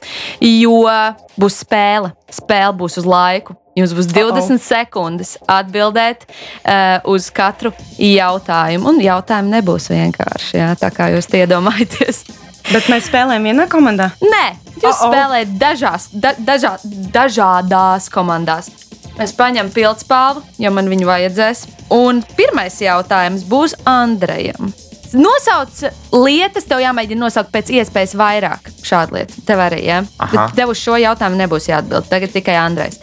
jo 0.41 0.83
būs 1.39 1.61
spēle. 1.63 2.13
Spēle 2.31 2.75
būs 2.79 2.99
uz 3.01 3.07
laiku. 3.07 3.57
Jums 3.75 3.93
būs 3.95 4.09
20 4.11 4.31
uh 4.31 4.37
-oh. 4.37 4.59
sekundes 4.59 5.37
atbildēt 5.47 6.25
uh, 6.27 6.99
uz 7.07 7.29
katru 7.31 7.71
jautājumu. 7.97 8.89
Un 8.89 8.99
jautājumi 8.99 9.55
nebūs 9.55 9.87
vienkārši, 9.89 10.57
jā, 10.57 10.75
tā 10.75 10.91
kā 10.91 11.07
jūs 11.15 11.31
iedomājaties. 11.31 12.25
Bet 12.71 12.89
mēs 12.91 13.07
spēlējam 13.07 13.43
vienā 13.43 13.67
komandā. 13.71 14.11
Nē, 14.21 14.45
jūs 14.83 14.91
oh 14.91 15.07
-oh. 15.07 15.11
spēlējat 15.11 15.57
dažās, 15.57 16.09
da, 16.11 16.33
dažā, 16.37 16.77
dažādās 17.13 18.09
komandās. 18.09 18.69
Es 19.19 19.33
paņemu 19.35 19.73
pildspālu, 19.75 20.43
jo 20.61 20.71
man 20.71 20.87
viņu 20.91 21.09
vajadzēs. 21.09 21.65
Un 21.91 22.21
pirmais 22.37 22.77
jautājums 22.81 23.43
būs 23.49 23.75
Andrejam. 23.89 24.71
Nosauc 25.11 25.81
lietas, 26.15 26.63
tev 26.69 26.79
jāmēģina 26.79 27.25
nosaukt 27.25 27.51
pēc 27.51 27.71
iespējas 27.75 28.13
vairāk. 28.15 28.69
Šāda 28.87 29.17
lieta. 29.17 29.41
Tev 29.47 29.59
arī, 29.59 29.81
ja? 29.89 29.99
Aha. 30.23 30.45
Bet 30.47 30.55
tev 30.61 30.71
uz 30.71 30.79
šo 30.79 30.95
jautājumu 31.01 31.39
nebūs 31.41 31.67
jāatbild. 31.67 32.07
Tagad 32.07 32.31
tikai 32.31 32.55
Andrejs. 32.61 33.01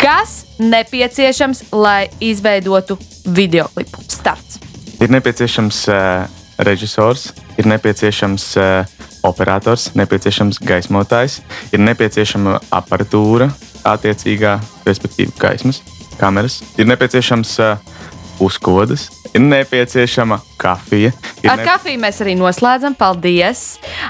Kas 0.00 0.38
nepieciešams, 0.56 1.66
lai 1.76 2.08
izveidotu 2.24 2.96
video 3.28 3.68
klipu? 3.74 4.00
Starts. 4.08 4.56
Ir 5.04 5.12
nepieciešams 5.12 5.82
uh, 5.92 6.24
režisors, 6.64 7.28
ir 7.60 7.68
nepieciešams 7.68 8.48
uh, 8.56 9.04
operators, 9.26 9.90
nepieciešams 9.98 10.62
gaismotājs, 10.64 11.42
ir 11.72 11.82
nepieciešama 11.84 12.60
aparatūra, 12.72 13.50
attiecīgā, 13.84 14.58
respektīvi, 14.86 15.34
gaismas, 15.40 15.82
kameras, 16.20 16.60
ir 16.78 16.88
nepieciešams 16.90 17.58
uh, 17.62 17.94
uzkodas, 18.40 19.08
ir 19.34 19.40
nepieciešama 19.40 20.38
kafija. 20.56 21.10
Ir 21.42 21.50
Ar 21.50 21.62
kafiju 21.66 22.00
mēs 22.02 22.20
arī 22.22 22.34
noslēdzam. 22.38 22.94
Paldies! 22.98 23.62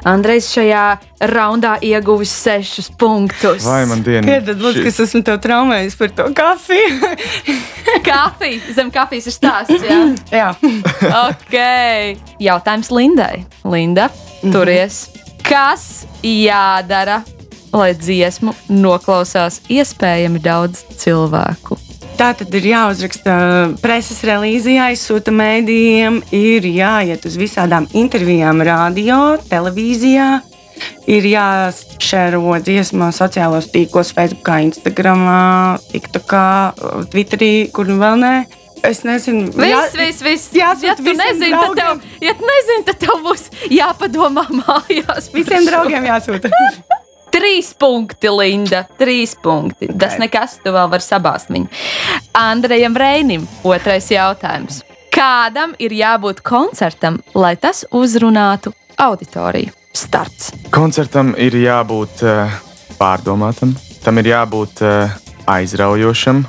Andrejs 0.07 0.51
šajā 0.55 0.85
raundā 1.33 1.75
ieguvis 1.85 2.33
sešus 2.45 2.91
punktus. 3.01 3.65
Vai 3.67 3.85
man 3.89 4.05
diena? 4.05 4.27
Piedod, 4.29 4.61
lūdzu, 4.61 4.85
ka 4.85 4.93
es 4.93 5.01
esmu 5.07 5.23
tev 5.27 5.41
traumējis 5.45 5.99
par 6.01 6.15
to 6.19 6.29
kafiju. 6.37 7.13
Kafija, 8.09 8.75
zem 8.75 8.91
kafijas 8.93 9.29
ir 9.31 9.37
stāsts. 9.37 9.85
Jā, 9.85 10.01
Jā, 10.41 10.49
ok. 11.29 11.57
Jautājums 12.43 12.91
Lindai. 12.93 13.45
Linda, 13.65 14.11
turies. 14.43 15.07
Kas 15.45 16.05
jādara, 16.25 17.21
lai 17.75 17.93
dziesmu 17.99 18.55
noklausās 18.71 19.61
iespējami 19.69 20.41
daudz 20.45 20.87
cilvēku? 21.01 21.79
tā 22.19 22.31
tad 22.39 22.53
ir 22.55 22.67
jāuzraksta 22.69 23.35
preses 23.83 24.21
relīze, 24.27 24.75
jāizsūta 24.77 25.33
mēdījiem, 25.35 26.21
ir 26.35 26.67
jāiet 26.71 27.27
uz 27.27 27.37
visādām 27.41 27.89
intervijām, 27.97 28.63
radio, 28.65 29.37
televīzijā. 29.51 30.29
Ir 31.11 31.27
jāšēro 31.31 32.57
dziesmu 32.67 33.11
sociālos 33.15 33.69
tīklos, 33.71 34.11
Facebook, 34.15 34.51
Instagram, 34.69 35.23
TikTok, 35.93 36.35
Twitterī, 37.13 37.53
kur 37.75 37.91
nu 37.91 38.01
vēl 38.03 38.19
nē. 38.23 38.35
Es 38.85 39.01
nezinu, 39.07 39.49
Viss, 39.57 39.95
viss, 39.97 40.25
viss. 40.27 40.51
jāsūt 40.53 40.85
Ja 40.85 40.97
tu 40.99 41.15
nezini, 41.17 41.55
tad 41.55 41.79
tev, 41.79 42.03
ja 42.21 42.35
nezini, 42.37 42.83
tad 42.91 42.99
tev 43.01 43.23
būs 43.25 43.47
jāpadomā 43.73 44.45
mājās. 44.59 45.31
visiem 45.33 45.65
draugiem 45.71 46.11
jāsūta. 46.11 46.53
Trīs 47.35 47.73
punkti, 47.75 48.31
Linda. 48.31 48.85
Trīs 48.99 49.35
punkti. 49.43 49.89
Okay. 49.89 49.99
Tas 49.99 50.19
nekas, 50.23 50.59
tu 50.63 50.71
vēl 50.75 50.91
vari 50.93 51.03
sabāzt 51.03 51.51
viņu. 51.51 51.67
Andrejam 52.39 52.95
Reinim 52.99 53.49
otrais 53.67 54.07
jautājums. 54.13 54.85
Kādam 55.15 55.75
ir 55.83 55.95
jābūt 55.95 56.43
koncertam, 56.47 57.21
lai 57.35 57.57
tas 57.59 57.85
uzrunātu 57.95 58.73
auditoriju? 58.99 59.75
Starts. 59.95 60.51
Koncertam 60.75 61.35
ir 61.39 61.55
jābūt 61.59 62.25
uh, 62.27 62.51
pārdomātam, 62.99 63.77
tam 64.03 64.19
ir 64.23 64.33
jābūt 64.33 64.83
uh, 64.83 65.15
aizraujošam, 65.51 66.43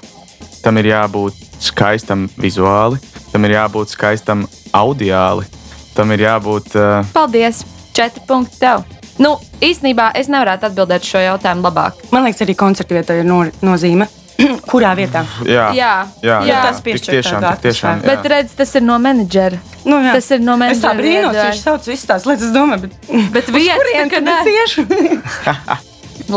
tam 0.66 0.82
ir 0.82 0.90
jābūt 0.94 1.38
skaistam 1.62 2.26
vizuāli, 2.42 3.02
tam 3.30 3.46
ir 3.46 3.58
jābūt 3.60 3.94
skaistam 3.94 4.46
audiāli, 4.74 5.46
tam 5.94 6.14
ir 6.18 6.26
jābūt. 6.26 6.74
Uh, 6.74 7.02
Paldies! 7.14 7.66
Četri 7.96 8.26
punkti 8.28 8.60
tev! 8.66 8.95
Nu, 9.22 9.38
īstenībā 9.64 10.10
es 10.20 10.28
nevaru 10.28 10.58
atbildēt 10.58 11.06
šo 11.08 11.22
jautājumu 11.24 11.64
labāk. 11.64 12.02
Man 12.12 12.26
liekas, 12.28 12.42
arī 12.44 12.56
koncerta 12.60 12.98
vieta 12.98 13.16
ir 13.16 13.24
no, 13.28 13.44
nozīme. 13.64 14.08
Kurā 14.72 14.90
vietā? 15.00 15.22
jā, 15.48 15.70
Jā, 15.78 15.92
jā, 16.22 16.40
jā. 16.44 16.58
Tas 16.68 16.82
piešķir 16.84 17.14
tiešām, 17.22 17.46
tiešām. 17.64 18.02
atmosfēru. 18.02 18.10
Bet 18.10 18.26
redz, 18.34 18.56
tas 18.60 18.76
ir 18.76 18.84
no 18.84 18.98
menedžera. 19.00 19.62
Nu, 19.88 20.02
jā. 20.04 20.18
Tas 20.18 20.28
ir 20.36 20.42
no 20.44 20.58
Es 20.66 20.82
tā 20.84 20.92
menedžera. 20.92 20.98
brīnos, 21.00 21.40
viņš 21.40 21.62
sauc 21.64 21.88
visas 21.88 22.10
tās 22.10 22.26
lietas, 22.28 22.52
domāju, 22.52 22.90
bet, 22.90 22.98
Bet 23.38 23.52
vieta, 23.56 23.78
kurien 23.80 24.12
ka 24.12 24.20
tad 24.20 24.28
nē. 24.28 24.36
es 24.42 24.48
iešu? 24.60 24.86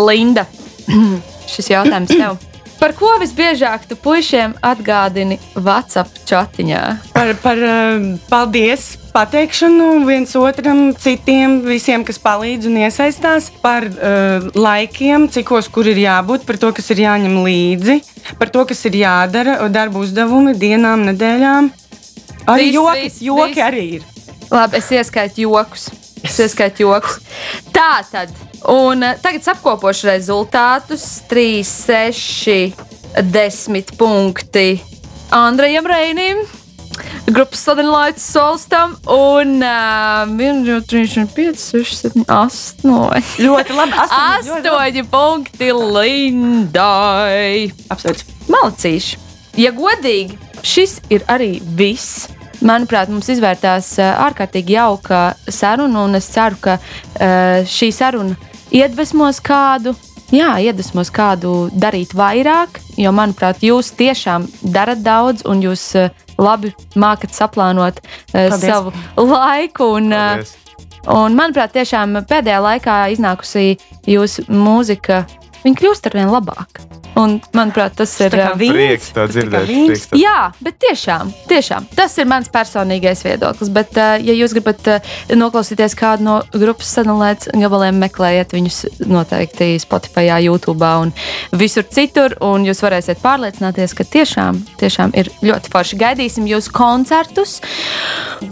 Linda, 0.06 0.46
šis 1.52 1.72
jautājums 1.74 2.14
tev. 2.14 2.38
Par 2.78 2.92
ko 2.94 3.10
visbiežāk 3.18 3.88
tu 3.90 3.96
puišiem 3.98 4.52
atgādini 4.62 5.40
WhatsApp 5.56 6.14
chatiņā? 6.28 6.82
Par, 7.10 7.32
par 7.42 7.58
uh, 7.58 8.04
paldies, 8.30 8.92
pateikšanu 9.10 10.04
viens 10.06 10.34
otram, 10.38 10.92
citiem, 10.94 11.58
visiem, 11.66 12.04
kas 12.06 12.20
palīdz 12.22 12.68
un 12.70 12.78
iesaistās, 12.84 13.50
par 13.64 13.88
uh, 13.90 14.46
laikiem, 14.54 15.26
cikos, 15.34 15.66
kur 15.74 15.90
ir 15.90 15.98
jābūt, 16.04 16.46
par 16.46 16.60
to, 16.62 16.70
kas 16.76 16.92
ir 16.94 17.02
jāņem 17.02 17.34
līdzi, 17.42 17.98
par 18.38 18.54
to, 18.54 18.62
kas 18.70 18.86
ir 18.86 19.00
jādara, 19.02 19.58
darba 19.74 20.04
uzdevumi, 20.04 20.54
dienām, 20.58 21.02
nedēļām. 21.10 21.72
Arī 22.48 22.70
Viss, 22.70 22.78
joki, 22.78 23.08
viss, 23.08 23.24
joki 23.26 23.56
viss. 23.56 23.64
arī 23.66 23.86
ir. 23.98 24.06
Labi, 24.54 24.78
es 24.78 24.92
ieskaitu 24.94 25.48
joks. 25.48 25.90
Es 26.22 26.38
ieskaitu 26.46 26.86
joks. 26.86 27.18
Tā 27.74 27.98
tad. 28.08 28.47
Un 28.66 29.02
eh, 29.02 29.18
tagad 29.22 29.46
apkopošu 29.54 30.08
rezultātus. 30.10 31.04
3, 31.30 31.62
6, 31.62 32.74
10 33.22 33.96
punkti 33.98 34.80
Andrejam 35.30 35.86
Reinim. 35.86 36.42
Grupas 37.28 37.60
sadalījums 37.62 38.24
Solstam 38.32 38.94
un 39.12 39.60
uh, 39.62 40.24
3, 40.90 41.26
5, 41.36 41.60
6, 41.60 41.98
7, 42.08 42.24
8. 42.26 43.28
Ļoti 43.44 43.76
labi. 43.76 43.94
Astoņi, 44.02 44.48
ļoti 44.48 44.72
labi. 44.72 45.04
8 45.04 45.12
punkti 45.12 45.70
Lindai. 45.76 47.68
Apsveicu. 47.92 48.26
Malacīši. 48.50 49.20
Ja 49.58 49.70
godīgi, 49.76 50.38
šis 50.66 50.98
ir 51.12 51.26
arī 51.30 51.58
viss. 51.78 52.26
Manuprāt, 52.58 53.10
mums 53.12 53.28
izvērtās 53.30 53.92
ā, 54.02 54.08
ārkārtīgi 54.24 54.74
jauka 54.74 55.36
saruna, 55.46 56.08
un 56.08 56.18
es 56.18 56.26
ceru, 56.32 56.58
ka 56.64 56.78
ā, 56.78 57.62
šī 57.70 57.92
saruna 57.94 58.47
iedvesmos 58.74 59.40
kādu. 59.44 59.94
Jā, 60.28 60.58
iedvesmos 60.60 61.08
kādu 61.14 61.70
darīt 61.72 62.12
vairāk, 62.12 62.82
jo, 63.00 63.12
manuprāt, 63.16 63.62
jūs 63.64 63.94
tiešām 63.96 64.44
darat 64.74 65.00
daudz, 65.00 65.46
un 65.48 65.62
jūs 65.64 65.84
ā, 65.96 66.10
labi 66.36 66.74
mākat 66.92 67.32
saplānot 67.32 68.02
ā, 68.04 68.50
Paldies. 68.50 68.66
savu 68.66 68.92
laiku. 69.16 69.94
Un, 69.96 70.12
ā, 70.12 70.26
Paldies. 70.36 70.52
Un, 71.08 71.32
manuprāt, 71.38 71.72
tiešām 71.72 72.18
pēdējā 72.28 72.58
laikā 72.60 72.98
iznākusi 73.14 73.78
jūsu 74.04 74.44
mūzika, 74.52 75.22
viņa 75.64 75.80
kļūst 75.82 76.06
ar 76.10 76.18
vien 76.20 76.30
labāka. 76.32 76.86
Un, 77.18 77.38
manuprāt, 77.56 77.96
tas 77.98 78.12
ir. 78.22 78.30
Tā 78.30 78.38
kā 78.38 78.50
ā, 78.52 78.58
vīns, 78.60 78.74
Prieks 78.76 79.06
to 79.16 79.22
dzirdēt. 79.26 79.64
prieks 79.66 80.04
to- 80.06 80.18
Jā, 80.20 80.52
bet 80.62 80.76
tiešām, 80.78 81.32
tiešām 81.50 81.86
tas 81.96 82.14
ir 82.18 82.28
mans 82.30 82.46
personīgais 82.52 83.24
viedoklis. 83.26 83.72
Bet, 83.74 83.90
uh, 83.98 84.14
ja 84.22 84.36
jūs 84.36 84.52
gribat 84.54 84.86
uh, 84.86 85.00
noklausīties 85.34 85.96
kādu 85.98 86.22
no 86.22 86.36
grupas 86.52 86.92
sadalītas 86.94 87.50
gabaliem, 87.58 87.98
meklējiet 88.04 88.54
viņus 88.54 88.78
noteikti 89.10 89.72
Spotify, 89.82 90.28
YouTube 90.44 90.84
un 90.84 91.10
visur 91.58 91.82
citur. 91.90 92.36
Un 92.44 92.62
jūs 92.68 92.84
varēsiet 92.84 93.18
pārliecināties, 93.24 93.96
ka 93.98 94.04
tiešām, 94.06 94.60
tiešām 94.78 95.16
ir 95.18 95.32
ļoti 95.42 95.72
forši. 95.74 95.98
Gaidīsim 95.98 96.46
jūsu 96.46 96.70
koncertus. 96.76 97.58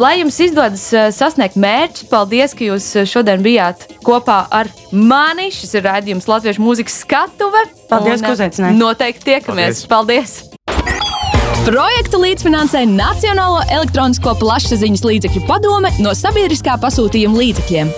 Lai 0.01 0.17
jums 0.25 0.41
izdodas 0.43 0.89
uh, 0.97 1.11
sasniegt 1.15 1.55
mērķus, 1.55 2.09
paldies, 2.11 2.57
ka 2.57 2.67
jūs 2.67 2.91
šodien 3.07 3.45
bijāt 3.47 3.87
kopā 4.03 4.47
ar 4.51 4.67
mani. 4.91 5.53
Šis 5.55 5.77
ir 5.79 5.87
raidījums 5.87 6.27
Latviešu 6.27 6.65
mūzikas 6.67 6.96
skatuve. 6.97 7.63
Paldies, 7.91 8.25
ka 8.25 8.33
uh, 8.33 8.39
uzaicinājāt. 8.39 8.81
Noteikti 8.81 9.31
tiekamies. 9.31 9.85
Paldies! 9.91 10.39
Projektu 11.67 12.21
līdzfinansē 12.23 12.85
Nacionālo 12.87 13.63
elektronisko 13.75 14.37
plašsaziņas 14.39 15.03
līdzekļu 15.09 15.47
padome 15.49 15.91
no 15.99 16.13
sabiedriskā 16.15 16.77
pasūtījuma 16.83 17.43
līdzekļiem. 17.43 17.91